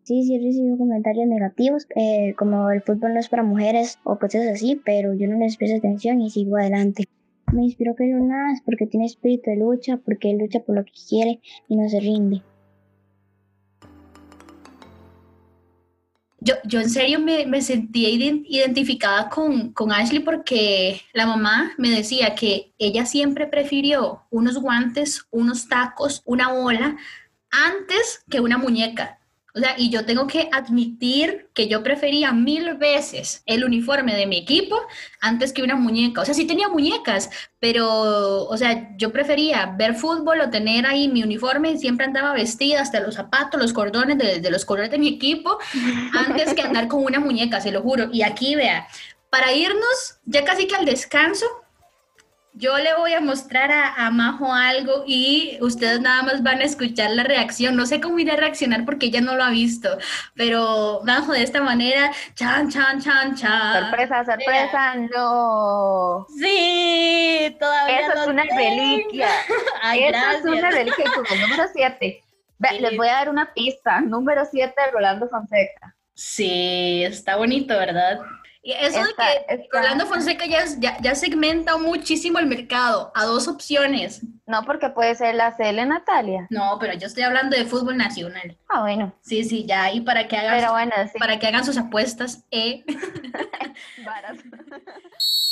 Sí, 0.07 0.23
sí 0.23 0.37
he 0.37 0.39
recibido 0.39 0.79
comentarios 0.79 1.27
negativos, 1.27 1.89
eh, 1.97 2.33
como 2.39 2.71
el 2.71 2.81
fútbol 2.81 3.15
no 3.15 3.19
es 3.19 3.29
para 3.29 3.43
mujeres 3.43 3.99
o 4.05 4.21
cosas 4.21 4.47
así, 4.47 4.81
pero 4.85 5.15
yo 5.15 5.27
no 5.27 5.37
les 5.37 5.57
presto 5.57 5.79
atención 5.79 6.21
y 6.21 6.31
sigo 6.31 6.57
adelante. 6.57 7.09
Me 7.53 7.65
inspiró 7.65 7.97
es 7.99 8.61
porque 8.65 8.87
tiene 8.87 9.07
espíritu 9.07 9.51
de 9.51 9.57
lucha, 9.57 9.97
porque 9.97 10.31
él 10.31 10.39
lucha 10.39 10.61
por 10.61 10.77
lo 10.77 10.85
que 10.85 10.93
quiere 11.09 11.41
y 11.67 11.77
no 11.77 11.89
se 11.89 11.99
rinde. 11.99 12.41
Yo, 16.39 16.55
yo 16.65 16.81
en 16.81 16.91
serio 16.91 17.19
me, 17.19 17.45
me 17.47 17.61
sentía 17.61 18.09
identificada 18.09 19.29
con, 19.29 19.73
con 19.73 19.91
Ashley 19.91 20.21
porque 20.21 21.01
la 21.15 21.27
mamá 21.27 21.73
me 21.79 21.91
decía 21.91 22.37
que 22.37 22.73
ella 22.79 23.07
siempre 23.07 23.49
prefirió 23.49 24.23
unos 24.31 24.57
guantes, 24.57 25.27
unos 25.33 25.69
tacos, 25.69 26.23
una 26.27 26.53
bola 26.53 26.97
antes 27.51 28.25
que 28.31 28.39
una 28.39 28.57
muñeca. 28.57 29.19
O 29.57 29.59
sea, 29.59 29.75
y 29.79 29.89
yo 29.89 30.05
tengo 30.05 30.27
que 30.27 30.51
admitir 30.53 31.49
que 31.55 31.67
yo 31.67 31.83
prefería 31.83 32.31
mil 32.31 32.75
veces 32.75 33.43
el 33.47 33.65
uniforme 33.65 34.15
de 34.15 34.27
mi 34.27 34.37
equipo 34.37 34.79
antes 35.19 35.55
que 35.55 35.63
una 35.63 35.77
muñeca. 35.77 36.21
O 36.21 36.25
sea, 36.27 36.35
sí 36.35 36.47
tenía 36.47 36.69
muñecas, 36.69 37.31
pero, 37.59 38.45
o 38.45 38.57
sea, 38.59 38.95
yo 38.99 39.13
prefería 39.13 39.75
ver 39.79 39.95
fútbol 39.95 40.43
o 40.43 40.51
tener 40.51 40.85
ahí 40.85 41.09
mi 41.09 41.23
uniforme 41.23 41.71
y 41.71 41.79
siempre 41.79 42.05
andaba 42.05 42.35
vestida 42.35 42.83
hasta 42.83 43.01
los 43.01 43.15
zapatos, 43.15 43.59
los 43.59 43.73
cordones 43.73 44.19
de, 44.19 44.51
los 44.51 44.67
colores 44.67 44.91
de 44.91 44.99
mi 44.99 45.09
equipo, 45.09 45.57
antes 46.13 46.53
que 46.53 46.61
andar 46.61 46.87
con 46.87 47.03
una 47.03 47.19
muñeca, 47.19 47.63
se 47.63 47.73
lo 47.73 47.81
juro. 47.81 48.11
Y 48.13 48.21
aquí, 48.23 48.57
vea, 48.57 48.87
para 49.31 49.55
irnos 49.55 50.19
ya 50.27 50.45
casi 50.45 50.67
que 50.67 50.77
al 50.77 50.85
descanso, 50.85 51.47
yo 52.57 52.79
le 52.79 52.95
voy 52.97 53.13
a 53.13 53.21
mostrar 53.21 53.71
a, 53.71 54.11
Majo 54.11 54.53
algo 54.53 55.05
y 55.07 55.59
ustedes 55.61 56.01
nada 56.01 56.23
más 56.23 56.43
van 56.43 56.61
a 56.61 56.65
escuchar 56.65 57.11
la 57.11 57.23
reacción. 57.23 57.77
No 57.77 57.85
sé 57.85 58.01
cómo 58.01 58.19
iré 58.19 58.33
a 58.33 58.37
reaccionar 58.37 58.87
porque 58.87 59.07
ella 59.07 59.21
no 59.21 59.37
lo 59.37 59.45
ha 59.45 59.51
visto, 59.51 59.99
pero 60.35 61.03
Majo 61.05 61.33
de 61.33 61.43
esta 61.43 61.61
manera, 61.61 62.11
chan, 62.35 62.71
chan, 62.71 63.01
chan, 63.01 63.35
chan. 63.35 63.83
Sorpresa, 63.85 64.25
sorpresa, 64.25 64.95
no. 64.95 66.27
Sí, 66.39 67.57
todavía 67.61 68.01
Eso 68.01 68.13
es 68.23 68.27
una 68.27 68.45
reliquia. 68.45 69.29
Ay, 69.83 70.05
Eso 70.05 70.09
gracias. 70.13 70.45
es 70.45 70.51
una 70.59 70.71
reliquia 70.71 71.05
como 71.15 71.29
el 71.31 71.41
número 71.43 71.65
7. 71.73 72.23
Sí. 72.59 72.79
Les 72.81 72.97
voy 72.97 73.09
a 73.09 73.13
dar 73.13 73.29
una 73.29 73.53
pista. 73.53 74.01
Número 74.01 74.45
7 74.51 74.73
de 74.75 74.91
Rolando 74.93 75.29
Fonseca. 75.29 75.95
Sí, 76.15 77.05
está 77.05 77.37
bonito, 77.37 77.77
¿verdad? 77.77 78.21
Y 78.67 78.73
eso 78.73 78.99
de 78.99 79.15
que 79.15 79.69
Rolando 79.71 80.07
Fonseca 80.07 80.45
ya, 80.45 80.65
ya, 80.79 80.99
ya 81.01 81.15
segmenta 81.15 81.77
muchísimo 81.77 82.41
el 82.41 82.47
mercado 82.47 83.13
a 83.15 83.25
dos 83.25 83.47
opciones. 83.47 84.23
No, 84.45 84.65
porque 84.65 84.89
puede 84.89 85.15
ser 85.15 85.37
la 85.37 85.57
CL 85.57 85.87
Natalia. 85.87 86.49
No, 86.51 86.77
pero 86.81 86.95
yo 86.95 87.07
estoy 87.07 87.23
hablando 87.23 87.57
de 87.57 87.65
fútbol 87.65 87.97
nacional. 87.97 88.59
Ah, 88.69 88.81
bueno. 88.81 89.15
Sí, 89.21 89.45
sí, 89.45 89.67
ya 89.67 89.85
ahí 89.85 90.01
para 90.01 90.27
que 90.27 90.37
hagan, 90.37 90.59
Pero 90.59 90.73
bueno, 90.73 90.93
sí. 91.13 91.17
para 91.17 91.39
que 91.39 91.47
hagan 91.47 91.65
sus 91.65 91.79
apuestas. 91.79 92.45
Eh. 92.51 92.85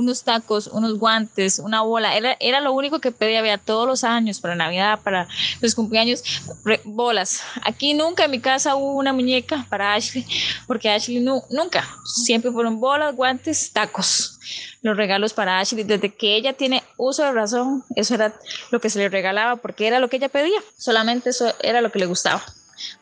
unos 0.00 0.24
tacos, 0.24 0.66
unos 0.66 0.98
guantes, 0.98 1.58
una 1.58 1.82
bola. 1.82 2.16
Era, 2.16 2.36
era 2.40 2.60
lo 2.60 2.72
único 2.72 2.98
que 3.00 3.12
pedía 3.12 3.38
había 3.40 3.58
todos 3.58 3.86
los 3.86 4.02
años, 4.04 4.40
para 4.40 4.54
Navidad, 4.54 5.00
para 5.02 5.28
los 5.60 5.74
cumpleaños, 5.74 6.22
re- 6.64 6.80
bolas. 6.84 7.42
Aquí 7.62 7.94
nunca 7.94 8.24
en 8.24 8.30
mi 8.32 8.40
casa 8.40 8.74
hubo 8.76 8.94
una 8.96 9.12
muñeca 9.12 9.66
para 9.70 9.94
Ashley, 9.94 10.26
porque 10.66 10.90
Ashley 10.90 11.20
nu- 11.20 11.42
nunca, 11.50 11.88
siempre 12.04 12.50
fueron 12.50 12.80
bolas, 12.80 13.14
guantes, 13.14 13.72
tacos. 13.72 14.38
Los 14.82 14.96
regalos 14.96 15.32
para 15.32 15.60
Ashley, 15.60 15.84
desde 15.84 16.14
que 16.14 16.36
ella 16.36 16.54
tiene 16.54 16.82
uso 16.96 17.22
de 17.22 17.32
razón, 17.32 17.84
eso 17.94 18.14
era 18.14 18.34
lo 18.70 18.80
que 18.80 18.90
se 18.90 18.98
le 18.98 19.08
regalaba, 19.08 19.56
porque 19.56 19.86
era 19.86 20.00
lo 20.00 20.08
que 20.08 20.16
ella 20.16 20.28
pedía, 20.28 20.58
solamente 20.78 21.30
eso 21.30 21.54
era 21.62 21.80
lo 21.80 21.92
que 21.92 21.98
le 21.98 22.06
gustaba. 22.06 22.42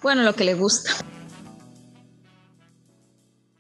Bueno, 0.03 0.23
lo 0.25 0.35
que 0.35 0.45
le 0.45 0.55
gusta. 0.55 0.91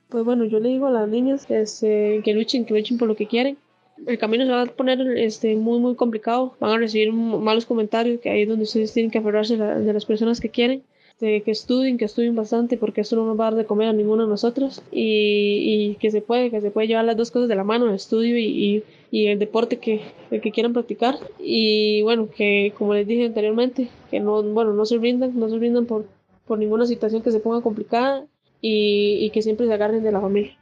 Pues 0.09 0.25
bueno, 0.25 0.45
yo 0.45 0.59
le 0.61 0.71
digo 0.71 0.87
a 0.87 0.91
las 0.91 1.09
niñas 1.09 1.47
este, 1.51 2.23
que 2.25 2.33
luchen, 2.33 2.65
que 2.65 2.75
luchen 2.75 2.97
por 2.99 3.09
lo 3.09 3.17
que 3.17 3.27
quieren. 3.27 3.59
El 4.07 4.19
camino 4.19 4.45
se 4.45 4.51
va 4.53 4.63
a 4.63 4.67
poner 4.67 5.01
este, 5.19 5.57
muy, 5.57 5.81
muy 5.81 5.97
complicado. 5.97 6.55
Van 6.61 6.71
a 6.71 6.79
recibir 6.79 7.13
malos 7.13 7.67
comentarios, 7.67 8.21
que 8.21 8.31
ahí 8.31 8.43
es 8.43 8.49
donde 8.49 8.63
ustedes 8.65 8.93
tienen 8.93 9.11
que 9.11 9.19
aferrarse 9.19 9.57
la- 9.57 9.79
de 9.79 9.93
las 9.93 10.07
personas 10.07 10.41
que 10.41 10.49
quieren. 10.49 10.83
Que 11.19 11.43
estudien, 11.47 11.99
que 11.99 12.05
estudien 12.05 12.37
bastante, 12.37 12.77
porque 12.79 13.01
esto 13.01 13.17
no 13.17 13.27
nos 13.27 13.39
va 13.39 13.49
a 13.49 13.51
dar 13.51 13.59
de 13.59 13.67
comer 13.67 13.89
a 13.89 13.93
ninguno 13.93 14.23
de 14.23 14.29
nosotros. 14.29 14.83
Y, 14.93 15.91
y 15.91 15.95
que 15.97 16.13
se 16.13 16.23
puede, 16.23 16.49
que 16.51 16.61
se 16.61 16.71
puede 16.71 16.87
llevar 16.87 17.05
las 17.05 17.17
dos 17.17 17.33
cosas 17.33 17.49
de 17.49 17.57
la 17.57 17.65
mano, 17.65 17.87
el 17.89 17.95
estudio 17.97 18.39
y, 18.39 18.45
y, 18.45 18.85
y 19.11 19.27
el 19.27 19.41
deporte 19.41 19.79
que, 19.79 20.01
el 20.31 20.41
que 20.41 20.53
quieran 20.53 20.73
practicar. 20.73 21.17
Y 21.41 22.03
bueno, 22.03 22.29
que 22.35 22.73
como 22.79 22.95
les 22.95 23.05
dije 23.07 23.27
anteriormente, 23.27 23.89
que 24.13 24.21
no, 24.21 24.43
bueno, 24.45 24.73
no 24.75 24.87
se 24.87 24.97
rindan, 24.99 25.37
no 25.39 25.49
se 25.49 25.59
rindan 25.59 25.87
por, 25.87 26.07
por 26.47 26.57
ninguna 26.57 26.87
situación 26.87 27.21
que 27.23 27.33
se 27.33 27.41
ponga 27.41 27.63
complicada 27.63 28.25
y, 28.61 29.31
que 29.31 29.43
siempre 29.43 29.67
se 29.67 29.75
agarren 29.75 30.03
de 30.03 30.13
la 30.13 30.21
familia. 30.21 30.53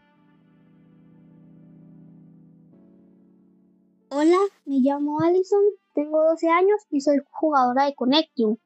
Hola, 4.10 4.38
me 4.64 4.78
llamo 4.78 5.20
Alison, 5.20 5.62
tengo 5.94 6.22
12 6.22 6.48
años 6.48 6.80
y 6.90 7.00
soy 7.00 7.18
jugadora 7.30 7.86
de 7.86 7.94
Connectium. 7.94 8.56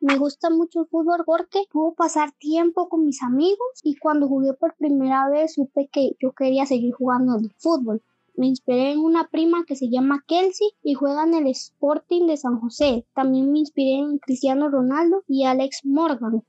Me 0.00 0.16
gusta 0.18 0.50
mucho 0.50 0.80
el 0.80 0.86
fútbol 0.86 1.22
porque 1.24 1.64
puedo 1.70 1.94
pasar 1.94 2.32
tiempo 2.32 2.88
con 2.88 3.04
mis 3.04 3.22
amigos 3.22 3.80
y 3.82 3.96
cuando 3.96 4.28
jugué 4.28 4.52
por 4.54 4.74
primera 4.76 5.28
vez 5.28 5.54
supe 5.54 5.88
que 5.92 6.12
yo 6.20 6.32
quería 6.32 6.66
seguir 6.66 6.92
jugando 6.92 7.32
al 7.32 7.52
fútbol. 7.58 8.02
Me 8.34 8.46
inspiré 8.46 8.92
en 8.92 9.00
una 9.00 9.28
prima 9.28 9.64
que 9.66 9.76
se 9.76 9.90
llama 9.90 10.24
Kelsey 10.26 10.68
y 10.82 10.94
juega 10.94 11.24
en 11.24 11.34
el 11.34 11.46
Sporting 11.48 12.26
de 12.26 12.36
San 12.36 12.58
José. 12.60 13.06
También 13.14 13.52
me 13.52 13.58
inspiré 13.58 13.98
en 13.98 14.18
Cristiano 14.18 14.70
Ronaldo 14.70 15.22
y 15.28 15.44
Alex 15.44 15.80
Morgan. 15.84 16.42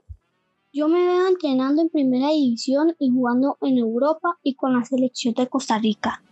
Yo 0.74 0.88
me 0.88 1.04
veo 1.06 1.28
entrenando 1.28 1.82
en 1.82 1.90
primera 1.90 2.30
división 2.30 2.96
y 2.98 3.10
jugando 3.10 3.58
en 3.60 3.78
Europa 3.78 4.38
y 4.42 4.56
con 4.56 4.72
la 4.72 4.86
selección 4.86 5.34
de 5.34 5.48
Costa 5.48 5.78
Rica. 5.78 6.24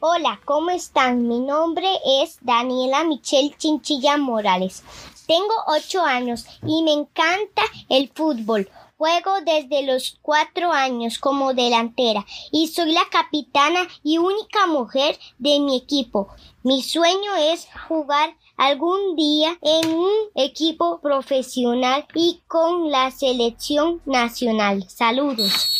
Hola, 0.00 0.38
¿cómo 0.44 0.68
están? 0.68 1.26
Mi 1.26 1.40
nombre 1.40 1.88
es 2.22 2.36
Daniela 2.42 3.04
Michelle 3.04 3.54
Chinchilla 3.56 4.18
Morales. 4.18 4.84
Tengo 5.26 5.54
8 5.68 6.02
años 6.02 6.44
y 6.66 6.82
me 6.82 6.92
encanta 6.92 7.62
el 7.88 8.10
fútbol. 8.10 8.68
Juego 8.98 9.30
desde 9.46 9.84
los 9.84 10.18
4 10.22 10.72
años 10.72 11.20
como 11.20 11.54
delantera 11.54 12.26
y 12.50 12.66
soy 12.66 12.92
la 12.92 13.08
capitana 13.12 13.86
y 14.02 14.18
única 14.18 14.66
mujer 14.66 15.16
de 15.38 15.60
mi 15.60 15.76
equipo. 15.76 16.26
Mi 16.64 16.82
sueño 16.82 17.36
es 17.36 17.68
jugar 17.86 18.34
algún 18.56 19.14
día 19.14 19.56
en 19.62 19.92
un 19.92 20.10
equipo 20.34 21.00
profesional 21.00 22.08
y 22.12 22.40
con 22.48 22.90
la 22.90 23.12
selección 23.12 24.02
nacional. 24.04 24.84
Saludos. 24.90 25.78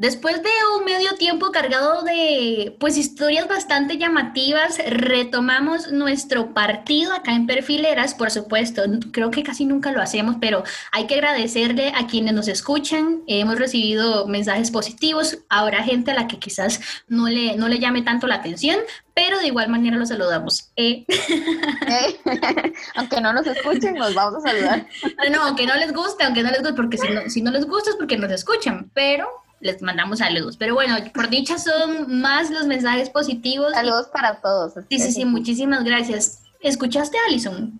Después 0.00 0.42
de 0.42 0.48
un 0.78 0.86
medio 0.86 1.12
tiempo 1.16 1.50
cargado 1.52 2.00
de 2.00 2.74
pues 2.80 2.96
historias 2.96 3.46
bastante 3.48 3.98
llamativas, 3.98 4.78
retomamos 4.86 5.92
nuestro 5.92 6.54
partido 6.54 7.12
acá 7.12 7.34
en 7.34 7.46
Perfileras, 7.46 8.14
por 8.14 8.30
supuesto. 8.30 8.82
Creo 9.12 9.30
que 9.30 9.42
casi 9.42 9.66
nunca 9.66 9.92
lo 9.92 10.00
hacemos, 10.00 10.36
pero 10.40 10.64
hay 10.90 11.06
que 11.06 11.16
agradecerle 11.16 11.92
a 11.94 12.06
quienes 12.06 12.32
nos 12.32 12.48
escuchan. 12.48 13.20
Hemos 13.26 13.58
recibido 13.58 14.26
mensajes 14.26 14.70
positivos. 14.70 15.40
Habrá 15.50 15.82
gente 15.82 16.12
a 16.12 16.14
la 16.14 16.28
que 16.28 16.38
quizás 16.38 16.80
no 17.06 17.28
le, 17.28 17.58
no 17.58 17.68
le 17.68 17.78
llame 17.78 18.00
tanto 18.00 18.26
la 18.26 18.36
atención, 18.36 18.78
pero 19.12 19.38
de 19.38 19.48
igual 19.48 19.68
manera 19.68 19.98
los 19.98 20.08
saludamos. 20.08 20.70
Eh, 20.76 21.04
Aunque 22.94 23.20
no 23.20 23.34
nos 23.34 23.46
escuchen, 23.46 23.96
nos 23.96 24.14
vamos 24.14 24.42
a 24.42 24.48
saludar. 24.48 24.86
no, 25.30 25.42
aunque 25.42 25.66
no 25.66 25.74
les 25.74 25.92
guste, 25.92 26.24
aunque 26.24 26.42
no 26.42 26.50
les 26.50 26.60
guste, 26.60 26.72
porque 26.72 26.96
si 26.96 27.08
no, 27.10 27.20
si 27.28 27.42
no 27.42 27.50
les 27.50 27.66
gusta 27.66 27.90
es 27.90 27.96
porque 27.96 28.16
nos 28.16 28.32
escuchan, 28.32 28.90
pero 28.94 29.28
les 29.60 29.80
mandamos 29.82 30.18
saludos. 30.18 30.56
Pero 30.56 30.74
bueno, 30.74 30.96
por 31.14 31.28
dicha 31.28 31.58
son 31.58 32.20
más 32.20 32.50
los 32.50 32.66
mensajes 32.66 33.10
positivos. 33.10 33.72
Saludos 33.72 34.08
para 34.12 34.40
todos. 34.40 34.72
Sí, 34.88 34.98
sí, 34.98 35.12
sí, 35.12 35.24
muchísimas 35.24 35.84
gracias. 35.84 36.42
¿Escuchaste 36.60 37.16
Alison? 37.28 37.78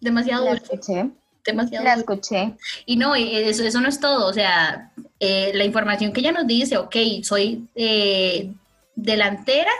Demasiado 0.00 0.44
La 0.44 0.50
dulce, 0.52 0.74
escuché. 0.74 1.10
demasiado 1.44 1.84
La 1.84 1.96
dulce. 1.96 2.12
escuché. 2.12 2.54
Y 2.86 2.96
no, 2.96 3.14
eh, 3.14 3.48
eso, 3.48 3.62
eso 3.64 3.80
no 3.80 3.88
es 3.88 4.00
todo. 4.00 4.26
O 4.28 4.32
sea, 4.32 4.92
eh, 5.20 5.52
la 5.54 5.64
información 5.64 6.12
que 6.12 6.20
ella 6.20 6.32
nos 6.32 6.46
dice, 6.46 6.76
ok, 6.76 6.96
soy 7.22 7.66
eh, 7.74 8.52
delantera, 8.94 9.70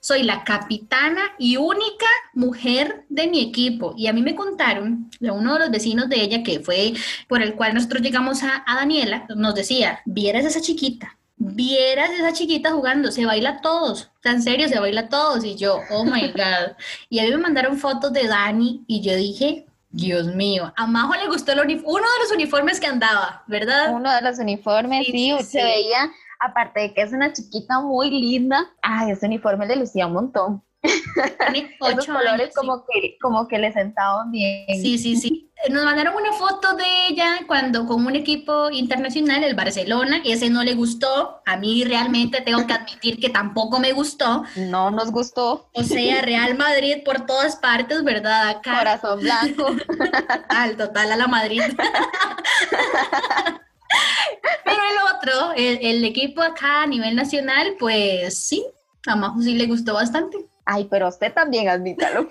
soy 0.00 0.22
la 0.22 0.44
capitana 0.44 1.22
y 1.38 1.56
única 1.56 2.06
mujer 2.34 3.04
de 3.08 3.28
mi 3.28 3.40
equipo. 3.40 3.94
Y 3.96 4.06
a 4.06 4.12
mí 4.12 4.22
me 4.22 4.34
contaron 4.34 5.10
de 5.20 5.30
uno 5.30 5.54
de 5.54 5.60
los 5.60 5.70
vecinos 5.70 6.08
de 6.08 6.22
ella, 6.22 6.42
que 6.42 6.60
fue 6.60 6.94
por 7.28 7.42
el 7.42 7.54
cual 7.54 7.74
nosotros 7.74 8.02
llegamos 8.02 8.42
a, 8.42 8.64
a 8.66 8.76
Daniela, 8.76 9.26
nos 9.36 9.54
decía, 9.54 10.00
vieras 10.06 10.44
esa 10.44 10.60
chiquita, 10.60 11.18
vieras 11.36 12.10
esa 12.10 12.32
chiquita 12.32 12.72
jugando, 12.72 13.12
se 13.12 13.26
baila 13.26 13.60
todos, 13.60 14.10
en 14.24 14.42
serio, 14.42 14.68
se 14.68 14.80
baila 14.80 15.08
todos. 15.08 15.44
Y 15.44 15.56
yo, 15.56 15.80
oh 15.90 16.04
my 16.04 16.28
God. 16.34 16.76
Y 17.08 17.18
a 17.18 17.24
mí 17.24 17.30
me 17.30 17.38
mandaron 17.38 17.78
fotos 17.78 18.12
de 18.12 18.26
Dani 18.26 18.84
y 18.86 19.02
yo 19.02 19.14
dije, 19.14 19.66
Dios 19.90 20.28
mío, 20.28 20.72
a 20.76 20.86
Majo 20.86 21.14
le 21.14 21.26
gustó 21.26 21.52
el 21.52 21.58
uno 21.58 21.74
de 21.74 22.22
los 22.22 22.32
uniformes 22.32 22.78
que 22.78 22.86
andaba, 22.86 23.42
¿verdad? 23.48 23.92
Uno 23.92 24.12
de 24.14 24.22
los 24.22 24.38
uniformes, 24.38 25.06
sí, 25.06 25.34
se 25.44 25.64
veía, 25.64 26.12
aparte 26.40 26.80
de 26.80 26.94
que 26.94 27.02
es 27.02 27.12
una 27.12 27.32
chiquita 27.32 27.80
muy 27.80 28.10
linda, 28.10 28.66
ay, 28.82 29.12
ese 29.12 29.26
uniforme 29.26 29.66
le 29.66 29.76
lucía 29.76 30.06
un 30.06 30.14
montón. 30.14 30.62
Ocho 31.80 32.12
colores 32.12 32.26
años, 32.26 32.48
sí. 32.48 32.54
como 32.54 32.84
que, 32.86 33.18
como 33.20 33.48
que 33.48 33.58
le 33.58 33.72
sentaban 33.72 34.30
bien. 34.30 34.66
Sí, 34.80 34.98
sí, 34.98 35.16
sí. 35.16 35.50
Nos 35.68 35.84
mandaron 35.84 36.14
una 36.14 36.32
foto 36.32 36.74
de 36.74 36.84
ella 37.08 37.40
cuando 37.46 37.86
con 37.86 38.06
un 38.06 38.16
equipo 38.16 38.70
internacional, 38.70 39.44
el 39.44 39.54
Barcelona, 39.54 40.22
ese 40.24 40.48
no 40.48 40.64
le 40.64 40.74
gustó. 40.74 41.42
A 41.44 41.58
mmí 41.58 41.84
realmente 41.84 42.40
tengo 42.40 42.66
que 42.66 42.72
admitir 42.72 43.20
que 43.20 43.28
tampoco 43.28 43.78
me 43.78 43.92
gustó. 43.92 44.44
No 44.56 44.90
nos 44.90 45.10
gustó. 45.10 45.68
O 45.74 45.82
sea, 45.82 46.22
Real 46.22 46.56
Madrid 46.56 47.02
por 47.04 47.26
todas 47.26 47.56
partes, 47.56 48.02
¿verdad? 48.02 48.48
Acá, 48.48 48.78
Corazón 48.78 49.20
blanco. 49.20 49.76
al 50.48 50.78
total 50.78 51.12
a 51.12 51.16
la 51.16 51.26
Madrid. 51.26 51.62
Pero 54.64 54.76
el 54.76 55.16
otro, 55.16 55.52
el, 55.56 55.78
el 55.82 56.04
equipo 56.04 56.42
acá 56.42 56.82
a 56.82 56.86
nivel 56.86 57.16
nacional, 57.16 57.74
pues 57.78 58.38
sí, 58.38 58.64
a 59.06 59.16
Majo 59.16 59.40
sí 59.40 59.54
le 59.54 59.66
gustó 59.66 59.94
bastante. 59.94 60.38
Ay, 60.64 60.86
pero 60.88 61.08
usted 61.08 61.32
también, 61.32 61.68
admítalo. 61.68 62.28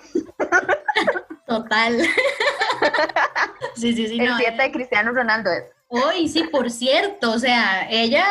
Total. 1.46 1.98
Sí, 3.76 3.94
sí, 3.94 4.08
sí. 4.08 4.18
El 4.20 4.30
no, 4.30 4.36
7 4.36 4.62
de 4.62 4.72
Cristiano 4.72 5.12
Ronaldo 5.12 5.50
es. 5.50 5.64
Hoy 5.88 6.28
sí, 6.28 6.44
por 6.44 6.70
cierto, 6.70 7.32
o 7.32 7.38
sea, 7.38 7.88
ella, 7.90 8.26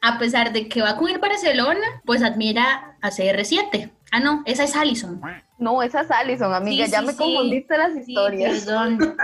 a 0.00 0.18
pesar 0.18 0.52
de 0.52 0.68
que 0.68 0.82
va 0.82 0.96
con 0.96 1.08
el 1.08 1.18
Barcelona, 1.18 2.02
pues 2.04 2.22
admira 2.22 2.96
a 3.00 3.10
CR7. 3.10 3.90
Ah, 4.12 4.20
no, 4.20 4.42
esa 4.44 4.64
es 4.64 4.76
Allison. 4.76 5.20
No, 5.58 5.82
esa 5.82 6.02
es 6.02 6.10
Allison, 6.10 6.52
amiga. 6.52 6.86
Sí, 6.86 6.92
ya 6.92 7.00
sí, 7.00 7.06
me 7.06 7.12
sí. 7.12 7.18
confundiste 7.18 7.78
las 7.78 7.96
historias. 7.96 8.64
perdón. 8.64 9.16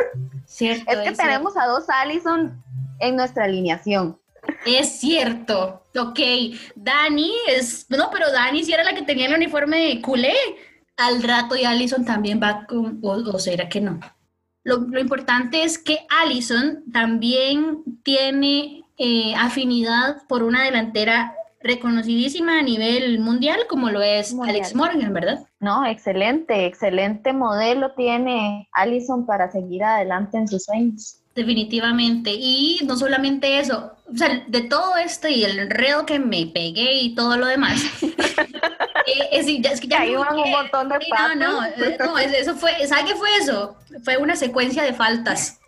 Cierto, 0.46 0.90
es 0.90 0.98
que 0.98 1.12
tenemos 1.12 1.56
a 1.56 1.66
dos 1.66 1.84
Allison 1.88 2.62
en 2.98 3.16
nuestra 3.16 3.44
alineación. 3.44 4.20
Es 4.64 5.00
cierto. 5.00 5.82
Ok, 5.98 6.20
Dani 6.74 7.32
es. 7.48 7.86
No, 7.90 8.10
pero 8.10 8.30
Dani 8.30 8.64
sí 8.64 8.72
era 8.72 8.84
la 8.84 8.94
que 8.94 9.02
tenía 9.02 9.26
el 9.26 9.34
uniforme 9.34 10.00
culé. 10.02 10.34
Al 10.96 11.22
rato 11.22 11.54
y 11.54 11.64
Allison 11.64 12.04
también 12.04 12.40
va 12.42 12.66
con. 12.66 12.98
O, 13.02 13.10
o 13.10 13.38
será 13.38 13.68
que 13.68 13.80
no. 13.80 14.00
Lo, 14.64 14.78
lo 14.78 15.00
importante 15.00 15.62
es 15.62 15.78
que 15.78 16.00
Allison 16.08 16.84
también 16.92 17.84
tiene 18.02 18.84
eh, 18.96 19.34
afinidad 19.36 20.26
por 20.28 20.42
una 20.42 20.64
delantera 20.64 21.34
reconocidísima 21.60 22.58
a 22.58 22.62
nivel 22.62 23.18
mundial, 23.20 23.60
como 23.68 23.90
lo 23.90 24.02
es 24.02 24.32
Mundial. 24.32 24.56
Alex 24.56 24.74
Morgan, 24.74 25.12
¿verdad? 25.12 25.46
No, 25.60 25.86
excelente, 25.86 26.66
excelente 26.66 27.32
modelo 27.32 27.92
tiene 27.92 28.68
Allison 28.72 29.26
para 29.26 29.50
seguir 29.50 29.84
adelante 29.84 30.38
en 30.38 30.48
sus 30.48 30.64
sueños. 30.64 31.17
Definitivamente. 31.38 32.32
Y 32.34 32.80
no 32.84 32.96
solamente 32.96 33.60
eso, 33.60 33.92
o 34.12 34.16
sea, 34.16 34.42
de 34.48 34.62
todo 34.62 34.96
esto 34.96 35.28
y 35.28 35.44
el 35.44 35.56
enredo 35.56 36.04
que 36.04 36.18
me 36.18 36.46
pegué 36.46 36.94
y 36.94 37.14
todo 37.14 37.36
lo 37.36 37.46
demás. 37.46 37.80
eh, 38.02 39.28
es, 39.30 39.46
es 39.46 39.80
que 39.80 39.86
ya 39.86 40.04
no 40.04 40.18
van 40.18 40.36
un 40.36 40.50
montón 40.50 40.88
de 40.88 40.96
Sí, 40.98 41.10
no, 41.16 41.34
no, 41.36 41.64
eh, 41.64 41.96
no, 42.00 42.18
es- 42.18 42.32
eso 42.32 42.56
fue, 42.56 42.72
¿sabe 42.88 43.04
qué 43.04 43.14
fue 43.14 43.28
eso? 43.36 43.76
Fue 44.02 44.16
una 44.16 44.34
secuencia 44.34 44.82
de 44.82 44.92
faltas. 44.92 45.60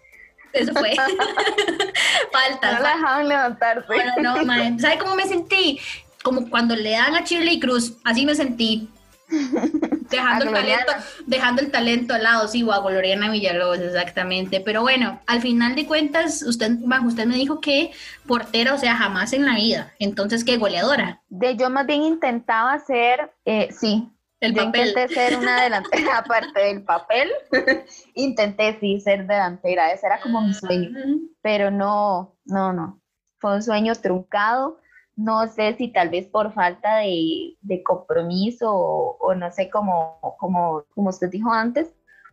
Eso 0.53 0.75
fue. 0.75 0.91
faltas. 2.33 2.73
No 2.73 2.81
la 2.83 2.95
dejaban 2.97 3.29
levantarse. 3.29 3.87
Bueno, 3.87 4.13
no, 4.21 4.45
mae, 4.45 4.77
¿sabe 4.81 4.99
cómo 4.99 5.15
me 5.15 5.29
sentí? 5.29 5.79
Como 6.25 6.51
cuando 6.51 6.75
le 6.75 6.91
dan 6.91 7.15
a 7.15 7.21
Shirley 7.21 7.61
Cruz, 7.61 7.93
así 8.03 8.27
me 8.27 8.35
sentí. 8.35 8.89
Dejando 10.11 10.47
el, 10.47 10.53
talento, 10.53 10.93
dejando 11.27 11.63
el 11.63 11.71
talento 11.71 12.15
al 12.15 12.25
lado, 12.25 12.49
sí, 12.49 12.67
a 12.71 12.79
Gloriana 12.81 13.31
Villalobos, 13.31 13.79
exactamente. 13.79 14.61
Pero 14.61 14.83
bueno, 14.83 15.21
al 15.27 15.41
final 15.41 15.77
de 15.77 15.87
cuentas, 15.87 16.43
usted, 16.43 16.73
usted 17.07 17.27
me 17.27 17.37
dijo 17.37 17.61
que 17.61 17.93
portera, 18.27 18.75
o 18.75 18.79
sea, 18.79 18.97
jamás 18.97 19.33
en 19.33 19.47
la 19.47 19.55
vida. 19.55 19.93
Entonces, 20.01 20.45
¿qué 20.45 20.57
goleadora? 20.57 21.23
De 21.29 21.57
yo 21.57 21.71
más 21.71 21.87
bien 21.87 22.03
intentaba 22.03 22.79
ser, 22.81 23.33
eh, 23.45 23.69
sí, 23.71 24.09
El 24.41 24.53
yo 24.55 24.65
papel. 24.65 24.89
intenté 24.89 25.15
ser 25.15 25.37
una 25.37 25.63
delantera, 25.63 26.19
aparte 26.19 26.61
del 26.61 26.83
papel, 26.83 27.31
intenté 28.15 28.79
sí 28.81 29.01
ser 29.01 29.27
delantera, 29.27 29.93
ese 29.93 30.07
era 30.07 30.21
como 30.21 30.41
mi 30.41 30.55
sueño, 30.55 30.91
Ujú. 30.91 31.31
pero 31.41 31.71
no, 31.71 32.35
no, 32.45 32.73
no, 32.73 33.01
fue 33.39 33.55
un 33.55 33.63
sueño 33.63 33.95
truncado, 33.95 34.81
no 35.17 35.47
sé 35.49 35.75
si 35.77 35.89
tal 35.89 36.09
vez 36.09 36.27
por 36.27 36.53
falta 36.53 36.99
de, 36.99 37.57
de 37.61 37.83
compromiso 37.83 38.73
o, 38.73 39.35
no 39.35 39.51
sé 39.51 39.69
cómo, 39.71 40.19
como, 40.39 40.85
como 40.95 41.11
usted 41.11 41.31
dijo 41.31 41.53
antes, 41.53 41.93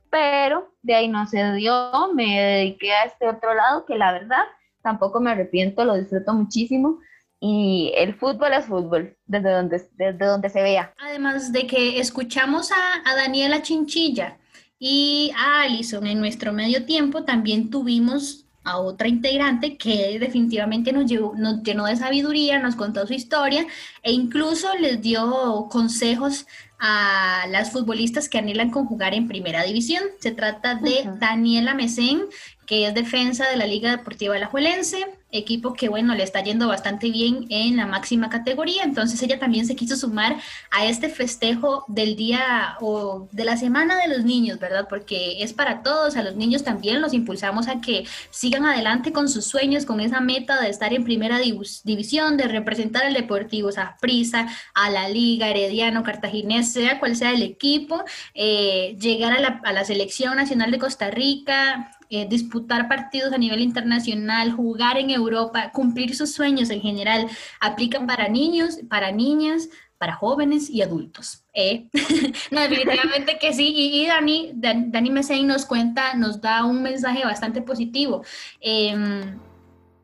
pero 0.10 0.72
de 0.82 0.96
ahí 0.96 1.08
no 1.08 1.26
se 1.28 1.54
dio, 1.54 2.14
me 2.14 2.42
dediqué 2.42 2.94
a 2.94 3.04
este 3.04 3.28
otro 3.28 3.54
lado 3.54 3.86
que 3.86 3.96
la 3.96 4.14
verdad 4.14 4.44
tampoco 4.82 5.20
me 5.20 5.32
arrepiento, 5.32 5.84
lo 5.84 5.96
disfruto 5.96 6.34
muchísimo. 6.34 7.00
Y 7.40 7.94
el 7.96 8.16
fútbol 8.16 8.54
es 8.54 8.66
fútbol, 8.66 9.16
desde 9.28 9.52
donde, 9.52 9.82
desde 9.94 10.26
donde 10.26 10.50
se 10.50 10.64
vea. 10.64 10.94
Además 10.98 11.52
de 11.52 11.68
que 11.68 12.00
escuchamos 12.00 12.72
a, 12.72 12.76
a 13.06 13.16
Daniela 13.16 13.62
Chinchilla 13.62 14.40
y 14.80 15.32
a 15.38 15.62
Alison 15.64 16.08
en 16.08 16.20
nuestro 16.20 16.52
medio 16.52 16.86
tiempo, 16.86 17.26
también 17.26 17.70
tuvimos 17.70 18.47
a 18.68 18.80
otra 18.80 19.08
integrante 19.08 19.78
que 19.78 20.20
definitivamente 20.20 20.92
nos, 20.92 21.06
llevó, 21.10 21.34
nos 21.36 21.64
llenó 21.64 21.86
de 21.86 21.96
sabiduría, 21.96 22.60
nos 22.60 22.76
contó 22.76 23.08
su 23.08 23.14
historia 23.14 23.66
e 24.04 24.12
incluso 24.12 24.68
les 24.80 25.02
dio 25.02 25.68
consejos 25.72 26.46
a 26.80 27.46
las 27.50 27.72
futbolistas 27.72 28.28
que 28.28 28.38
anhelan 28.38 28.70
con 28.70 28.86
jugar 28.86 29.14
en 29.14 29.28
primera 29.28 29.64
división. 29.64 30.04
Se 30.20 30.32
trata 30.32 30.76
de. 30.76 31.10
Daniela 31.20 31.74
Mesén, 31.74 32.24
que 32.66 32.86
es 32.86 32.94
defensa 32.94 33.50
de 33.50 33.56
la 33.56 33.66
Liga 33.66 33.90
Deportiva 33.96 34.36
Alajuelense, 34.36 35.17
equipo 35.32 35.74
que, 35.74 35.90
bueno, 35.90 36.16
le 36.16 36.24
está 36.24 36.42
yendo 36.44 36.68
bastante 36.68 37.10
bien 37.10 37.46
en 37.50 37.76
la 37.76 37.86
máxima 37.86 38.30
categoría. 38.30 38.84
Entonces 38.84 39.22
ella 39.24 39.40
también 39.40 39.66
se 39.66 39.76
quiso 39.76 39.96
sumar 39.96 40.38
a 40.72 40.86
este 40.86 41.10
festejo 41.10 41.84
del 41.88 42.16
día 42.16 42.78
o 42.80 43.28
de 43.32 43.44
la 43.46 43.58
semana 43.58 43.98
de 43.98 44.08
los 44.08 44.24
niños, 44.24 44.60
¿verdad? 44.60 44.88
Porque 44.90 45.44
es 45.44 45.54
para 45.54 45.84
todos, 45.84 46.16
a 46.16 46.24
los 46.24 46.36
niños 46.36 46.64
también 46.64 47.02
los 47.02 47.14
impulsamos 47.14 47.68
a 47.68 47.82
que 47.82 48.06
sigan 48.30 48.66
adelante 48.66 49.12
con 49.12 49.28
sus 49.28 49.46
sueños, 49.46 49.86
con 49.86 50.00
esa 50.00 50.22
meta 50.22 50.62
de 50.62 50.70
estar 50.70 50.94
en 50.94 51.04
primera 51.04 51.40
div- 51.40 51.82
división, 51.84 52.38
de 52.38 52.48
representar 52.48 53.06
al 53.06 53.14
Deportivo 53.14 53.72
Saprissa, 53.72 54.48
a 54.74 54.90
la 54.90 55.10
Liga, 55.10 55.50
Herediano, 55.50 56.04
Cartaginés, 56.04 56.72
sea 56.72 57.00
cual 57.00 57.16
sea 57.16 57.32
el 57.32 57.42
equipo, 57.42 58.04
eh, 58.34 58.96
llegar 59.00 59.34
a 59.34 59.48
a 59.64 59.72
la 59.74 59.86
selección 59.86 60.36
nacional 60.36 60.72
de 60.72 60.80
Costa 60.80 61.10
Rica, 61.10 61.97
eh, 62.10 62.28
disputar 62.28 62.88
partidos 62.88 63.34
a 63.34 63.38
nivel 63.38 63.62
internacional, 63.62 64.52
jugar 64.52 64.98
en 64.98 65.10
Europa, 65.10 65.72
cumplir 65.72 66.16
sus 66.16 66.34
sueños 66.34 66.70
en 66.70 66.82
general, 66.82 67.28
aplican 67.60 68.08
para 68.08 68.28
niños, 68.28 68.80
para 68.90 69.12
niñas, 69.12 69.70
para 69.98 70.14
jóvenes 70.14 70.70
y 70.70 70.82
adultos. 70.84 71.44
¿eh? 71.54 71.88
no, 72.52 72.62
definitivamente 72.62 73.38
que 73.40 73.52
sí. 73.54 73.68
Y, 73.76 74.04
y 74.04 74.06
Dani, 74.08 74.52
Dan- 74.54 74.92
Dani 74.92 75.10
Mesén 75.10 75.48
nos 75.48 75.66
cuenta, 75.66 76.14
nos 76.14 76.40
da 76.40 76.66
un 76.66 76.84
mensaje 76.84 77.24
bastante 77.26 77.62
positivo. 77.62 78.24
em, 78.62 79.40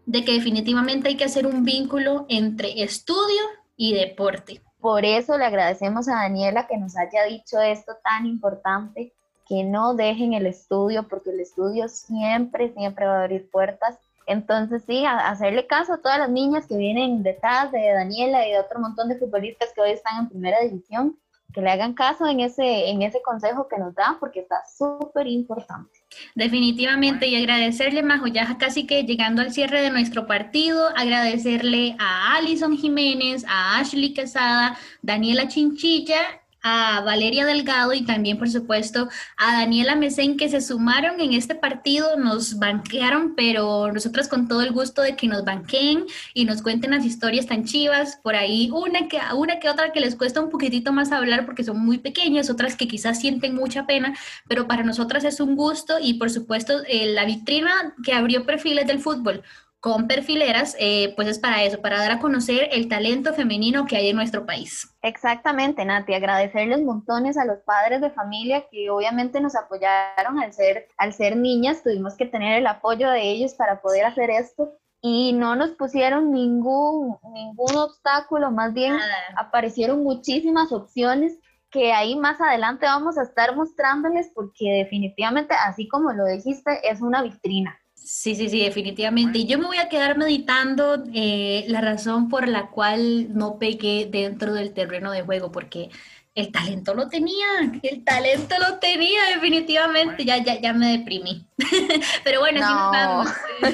de 0.05 0.25
que 0.25 0.33
definitivamente 0.33 1.07
hay 1.07 1.15
que 1.15 1.23
hacer 1.23 1.47
un 1.47 1.63
vínculo 1.63 2.25
entre 2.27 2.83
estudio 2.83 3.41
y 3.77 3.93
deporte. 3.93 4.61
Por 4.81 5.05
eso 5.05 5.37
le 5.37 5.45
agradecemos 5.45 6.09
a 6.09 6.15
Daniela 6.15 6.67
que 6.67 6.77
nos 6.77 6.97
haya 6.97 7.23
dicho 7.23 7.61
esto 7.61 7.93
tan 8.03 8.25
importante, 8.25 9.13
que 9.47 9.63
no 9.63 9.93
dejen 9.95 10.34
el 10.34 10.45
estudio, 10.45 11.08
porque 11.08 11.32
el 11.32 11.39
estudio 11.39 11.88
siempre, 11.88 12.73
siempre 12.73 13.06
va 13.06 13.19
a 13.19 13.23
abrir 13.23 13.49
puertas. 13.49 13.97
Entonces, 14.25 14.84
sí, 14.88 15.03
a- 15.06 15.29
hacerle 15.29 15.67
caso 15.67 15.93
a 15.93 15.97
todas 16.01 16.17
las 16.19 16.29
niñas 16.29 16.65
que 16.65 16.77
vienen 16.77 17.23
detrás 17.23 17.71
de 17.71 17.91
Daniela 17.91 18.47
y 18.47 18.51
de 18.51 18.60
otro 18.60 18.79
montón 18.79 19.10
de 19.10 19.17
futbolistas 19.17 19.69
que 19.75 19.82
hoy 19.82 19.91
están 19.91 20.19
en 20.19 20.29
primera 20.29 20.62
división, 20.62 21.17
que 21.53 21.62
le 21.62 21.69
hagan 21.69 21.93
caso 21.93 22.25
en 22.25 22.39
ese, 22.39 22.89
en 22.89 23.01
ese 23.03 23.21
consejo 23.21 23.67
que 23.67 23.77
nos 23.77 23.93
da, 23.93 24.17
porque 24.19 24.39
está 24.39 24.63
súper 24.75 25.27
importante. 25.27 25.91
Definitivamente, 26.36 27.27
y 27.27 27.36
agradecerle, 27.36 28.01
Majo, 28.01 28.27
ya 28.27 28.58
casi 28.58 28.88
que 28.88 29.03
llegando 29.03 29.41
al 29.41 29.51
cierre 29.51 29.82
de 29.82 29.91
nuestro 29.91 30.25
partido, 30.25 30.88
agradecerle 30.95 31.95
a 31.99 32.36
Alison 32.38 32.75
Jiménez, 32.77 33.45
a 33.47 33.77
Ashley 33.79 34.13
Quesada, 34.13 34.77
Daniela 35.01 35.47
Chinchilla, 35.47 36.17
a 36.63 37.02
Valeria 37.02 37.45
Delgado 37.45 37.93
y 37.93 38.06
también, 38.06 38.38
por 38.38 38.49
supuesto, 38.49 39.10
a 39.38 39.60
Daniela 39.60 39.95
Mesén 39.95 40.38
que 40.38 40.49
se 40.49 40.62
sumaron 40.62 41.19
en 41.19 41.34
este 41.34 41.56
partido, 41.56 42.17
nos 42.17 42.58
banquearon, 42.58 43.36
pero 43.36 43.91
nosotras 43.91 44.30
con 44.30 44.47
todo 44.47 44.62
el 44.62 44.71
gusto 44.71 45.02
de 45.02 45.15
que 45.17 45.28
nos 45.28 45.43
banqueen 45.43 46.06
y 46.34 46.45
nos 46.45 46.62
cuenten 46.62 46.91
las 46.91 47.06
historias 47.06 47.45
tan 47.47 47.65
chivas, 47.65 48.17
por 48.23 48.36
ahí 48.36 48.71
una 48.71 49.08
que, 49.10 49.19
una 49.36 49.60
que 49.60 49.69
otra 49.69 49.91
que 49.91 49.99
les 49.99 50.15
cuesta 50.15 50.41
un 50.41 50.49
poquitito 50.49 50.93
más 50.93 51.12
hablar 51.12 51.45
porque 51.45 51.63
son 51.63 51.80
muy 51.80 51.97
pequeñas, 51.97 52.49
otras 52.49 52.76
que 52.76 52.88
quizás 52.88 53.19
sienten 53.19 53.56
mucha 53.56 53.86
pena, 53.86 54.15
pero 54.47 54.67
para 54.67 54.84
nosotras 54.84 55.26
es 55.26 55.39
un 55.41 55.56
gusto 55.56 55.99
y 56.02 56.15
por 56.15 56.30
supuesto 56.30 56.82
eh, 56.88 57.13
la 57.13 57.26
vitrina 57.26 57.93
que 58.04 58.13
abrió 58.13 58.45
perfiles 58.45 58.88
del 58.88 58.99
fútbol 58.99 59.43
con 59.84 60.08
perfileras, 60.08 60.78
eh, 60.80 61.13
pues 61.17 61.28
es 61.28 61.39
para 61.39 61.62
eso, 61.62 61.82
para 61.82 62.00
dar 62.00 62.12
a 62.13 62.19
conocer 62.19 62.69
el 62.72 62.88
talento 62.88 63.34
femenino 63.34 63.86
que 63.86 63.98
hay 63.98 64.08
en 64.08 64.15
nuestro 64.15 64.46
país. 64.46 64.96
Exactamente, 65.02 65.84
Nati, 65.84 66.13
agradecerles 66.13 66.82
montones 66.82 67.38
a 67.38 67.43
los 67.43 67.58
padres 67.65 68.00
de 68.00 68.10
familia 68.10 68.63
que 68.72 68.89
obviamente 68.89 69.41
nos 69.41 69.58
apoyaron 69.58 70.39
al 70.39 70.54
ser, 70.54 70.88
al 70.98 71.12
ser 71.12 71.36
niñas, 71.36 71.84
tuvimos 71.84 72.15
que 72.15 72.26
tener 72.26 72.60
el 72.60 72.67
apoyo 72.67 73.10
de 73.10 73.30
ellos 73.30 73.56
para 73.56 73.82
poder 73.82 74.06
hacer 74.06 74.30
esto 74.30 74.72
y 75.02 75.34
no 75.34 75.58
nos 75.58 75.72
pusieron 75.72 76.32
ningún, 76.32 77.17
ningún 77.34 77.76
obstáculo, 77.76 78.52
más 78.52 78.74
bien 78.74 78.96
aparecieron 79.36 80.02
muchísimas 80.02 80.72
opciones 80.72 81.38
que 81.69 81.91
ahí 81.91 82.15
más 82.15 82.39
adelante 82.39 82.86
vamos 82.86 83.17
a 83.17 83.24
estar 83.24 83.54
mostrándoles 83.54 84.32
porque 84.34 84.63
definitivamente, 84.78 85.54
así 85.67 85.89
como 85.89 86.13
lo 86.13 86.26
dijiste, 86.26 86.89
es 86.89 87.02
una 87.02 87.22
vitrina. 87.22 87.78
Sí, 88.03 88.35
sí, 88.35 88.49
sí, 88.49 88.59
definitivamente. 88.59 89.39
Y 89.39 89.45
yo 89.45 89.57
me 89.57 89.65
voy 89.65 89.77
a 89.77 89.87
quedar 89.87 90.17
meditando 90.17 91.03
eh, 91.13 91.63
la 91.69 91.79
razón 91.79 92.27
por 92.27 92.47
la 92.47 92.69
cual 92.69 93.33
no 93.33 93.57
pegué 93.57 94.07
dentro 94.11 94.53
del 94.53 94.73
terreno 94.73 95.11
de 95.11 95.21
juego, 95.21 95.51
porque 95.51 95.89
el 96.35 96.51
talento 96.51 96.95
lo 96.95 97.07
tenía, 97.07 97.45
el 97.81 98.03
talento 98.03 98.55
lo 98.59 98.79
tenía 98.79 99.21
definitivamente, 99.33 100.25
ya, 100.25 100.43
ya, 100.43 100.59
ya 100.59 100.73
me 100.73 100.97
deprimí. 100.97 101.45
Pero 102.23 102.39
bueno, 102.39 102.59
no. 102.59 102.91
vamos. 102.91 103.29
No, 103.61 103.69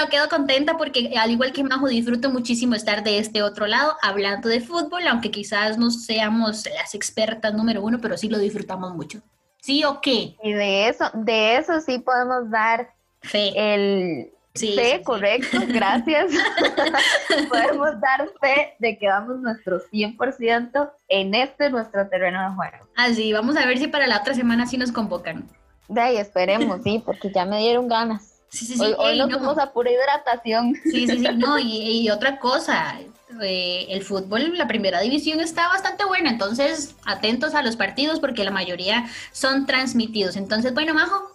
no, 0.00 0.08
quedo 0.08 0.28
contenta 0.28 0.76
porque 0.78 1.12
al 1.18 1.32
igual 1.32 1.52
que 1.52 1.64
Majo 1.64 1.88
disfruto 1.88 2.30
muchísimo 2.30 2.74
estar 2.76 3.02
de 3.02 3.18
este 3.18 3.42
otro 3.42 3.66
lado 3.66 3.96
hablando 4.00 4.48
de 4.48 4.60
fútbol, 4.60 5.06
aunque 5.08 5.30
quizás 5.30 5.76
no 5.76 5.90
seamos 5.90 6.66
las 6.74 6.94
expertas 6.94 7.52
número 7.52 7.82
uno, 7.82 7.98
pero 8.00 8.16
sí 8.16 8.28
lo 8.28 8.38
disfrutamos 8.38 8.94
mucho. 8.94 9.20
¿Sí 9.60 9.82
o 9.84 10.00
qué? 10.00 10.36
Y 10.42 10.52
de 10.52 10.88
eso, 10.88 11.10
de 11.14 11.56
eso 11.56 11.80
sí 11.80 11.98
podemos 11.98 12.48
dar 12.50 12.94
fe. 13.24 13.52
El, 13.56 14.30
Sí, 14.54 14.76
correcto, 15.02 15.58
gracias. 15.68 16.30
Podemos 17.48 18.00
dar 18.00 18.30
fe 18.40 18.74
de 18.78 18.96
que 18.96 19.08
vamos 19.08 19.40
nuestro 19.40 19.80
100% 19.90 20.92
en 21.08 21.34
este 21.34 21.70
nuestro 21.70 22.08
terreno 22.08 22.40
de 22.40 22.54
juego. 22.54 22.88
Así, 22.96 23.32
vamos 23.32 23.56
a 23.56 23.66
ver 23.66 23.78
si 23.78 23.88
para 23.88 24.06
la 24.06 24.20
otra 24.20 24.32
semana 24.32 24.66
sí 24.66 24.78
nos 24.78 24.92
convocan. 24.92 25.48
De 25.88 26.00
ahí 26.00 26.16
esperemos, 26.18 26.82
sí, 26.84 27.02
porque 27.04 27.32
ya 27.32 27.44
me 27.44 27.58
dieron 27.58 27.88
ganas. 27.88 28.42
Sí, 28.48 28.64
sí, 28.64 28.74
sí. 28.74 28.80
Hoy, 28.80 28.94
hoy 28.96 29.18
nos 29.18 29.30
fuimos 29.30 29.58
a 29.58 29.72
pura 29.72 29.90
hidratación. 29.90 30.76
Sí, 30.84 31.08
sí, 31.08 31.18
sí, 31.18 31.28
no, 31.36 31.58
y, 31.58 32.02
y 32.02 32.10
otra 32.10 32.38
cosa, 32.38 33.00
eh, 33.42 33.86
el 33.88 34.04
fútbol, 34.04 34.56
la 34.56 34.68
primera 34.68 35.00
división 35.00 35.40
está 35.40 35.66
bastante 35.66 36.04
buena, 36.04 36.30
entonces 36.30 36.94
atentos 37.04 37.56
a 37.56 37.62
los 37.62 37.74
partidos 37.74 38.20
porque 38.20 38.44
la 38.44 38.52
mayoría 38.52 39.06
son 39.32 39.66
transmitidos. 39.66 40.36
Entonces, 40.36 40.72
bueno, 40.74 40.94
Majo, 40.94 41.32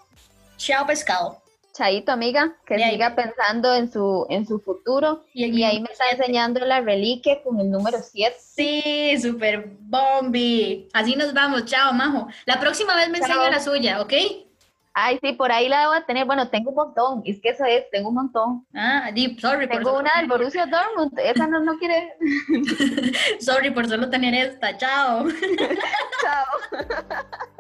chao 0.56 0.88
pescado. 0.88 1.41
Chaito, 1.80 2.12
amiga, 2.12 2.58
que 2.65 2.78
siga 2.78 3.15
pensando 3.15 3.74
en 3.74 3.89
su, 3.89 4.26
en 4.30 4.46
su 4.46 4.60
futuro. 4.60 5.24
Y, 5.34 5.63
ahí 5.63 5.80
me 5.80 5.88
está 5.89 6.10
enseñando 6.12 6.60
la 6.65 6.82
reliquia 6.82 7.42
con 7.42 7.58
el 7.58 7.72
número 7.72 8.00
7. 8.02 8.36
Sí, 8.38 9.18
super 9.18 9.78
bombi. 9.80 10.89
Así 10.92 11.15
nos 11.15 11.34
vamos, 11.34 11.63
chao, 11.63 11.94
Majo. 11.94 12.28
La 12.46 12.60
próxima 12.60 12.98
vez 12.98 13.10
me 13.10 13.20
enseña 13.20 13.50
la 13.50 13.62
suya, 13.62 14.02
¿ok? 14.02 14.12
Ay, 14.94 15.20
sí, 15.22 15.32
por 15.32 15.54
ahí 15.54 15.70
la 15.70 15.80
debo 15.80 16.06
tener. 16.06 16.26
Bueno, 16.26 16.50
tengo 16.50 16.72
un 16.72 16.76
montón. 16.76 17.22
Es 17.24 17.39
que 17.39 17.52
eso 17.52 17.63
es, 17.63 17.89
tengo 17.92 18.10
un 18.10 18.15
montón. 18.15 18.68
Ah, 18.74 19.10
deep, 19.15 19.39
sorry. 19.39 19.70
Tengo 19.70 20.00
una 20.00 20.12
del 20.18 20.28
Borussia 20.28 20.65
Dortmund. 20.65 21.18
Esa 21.18 21.48
no, 21.48 21.62
no 21.62 21.78
quiere. 21.78 22.13
sorry 23.39 23.72
por 23.72 23.88
solo 23.88 24.10
tener 24.10 24.34
esta. 24.34 24.76
Chao. 24.76 25.28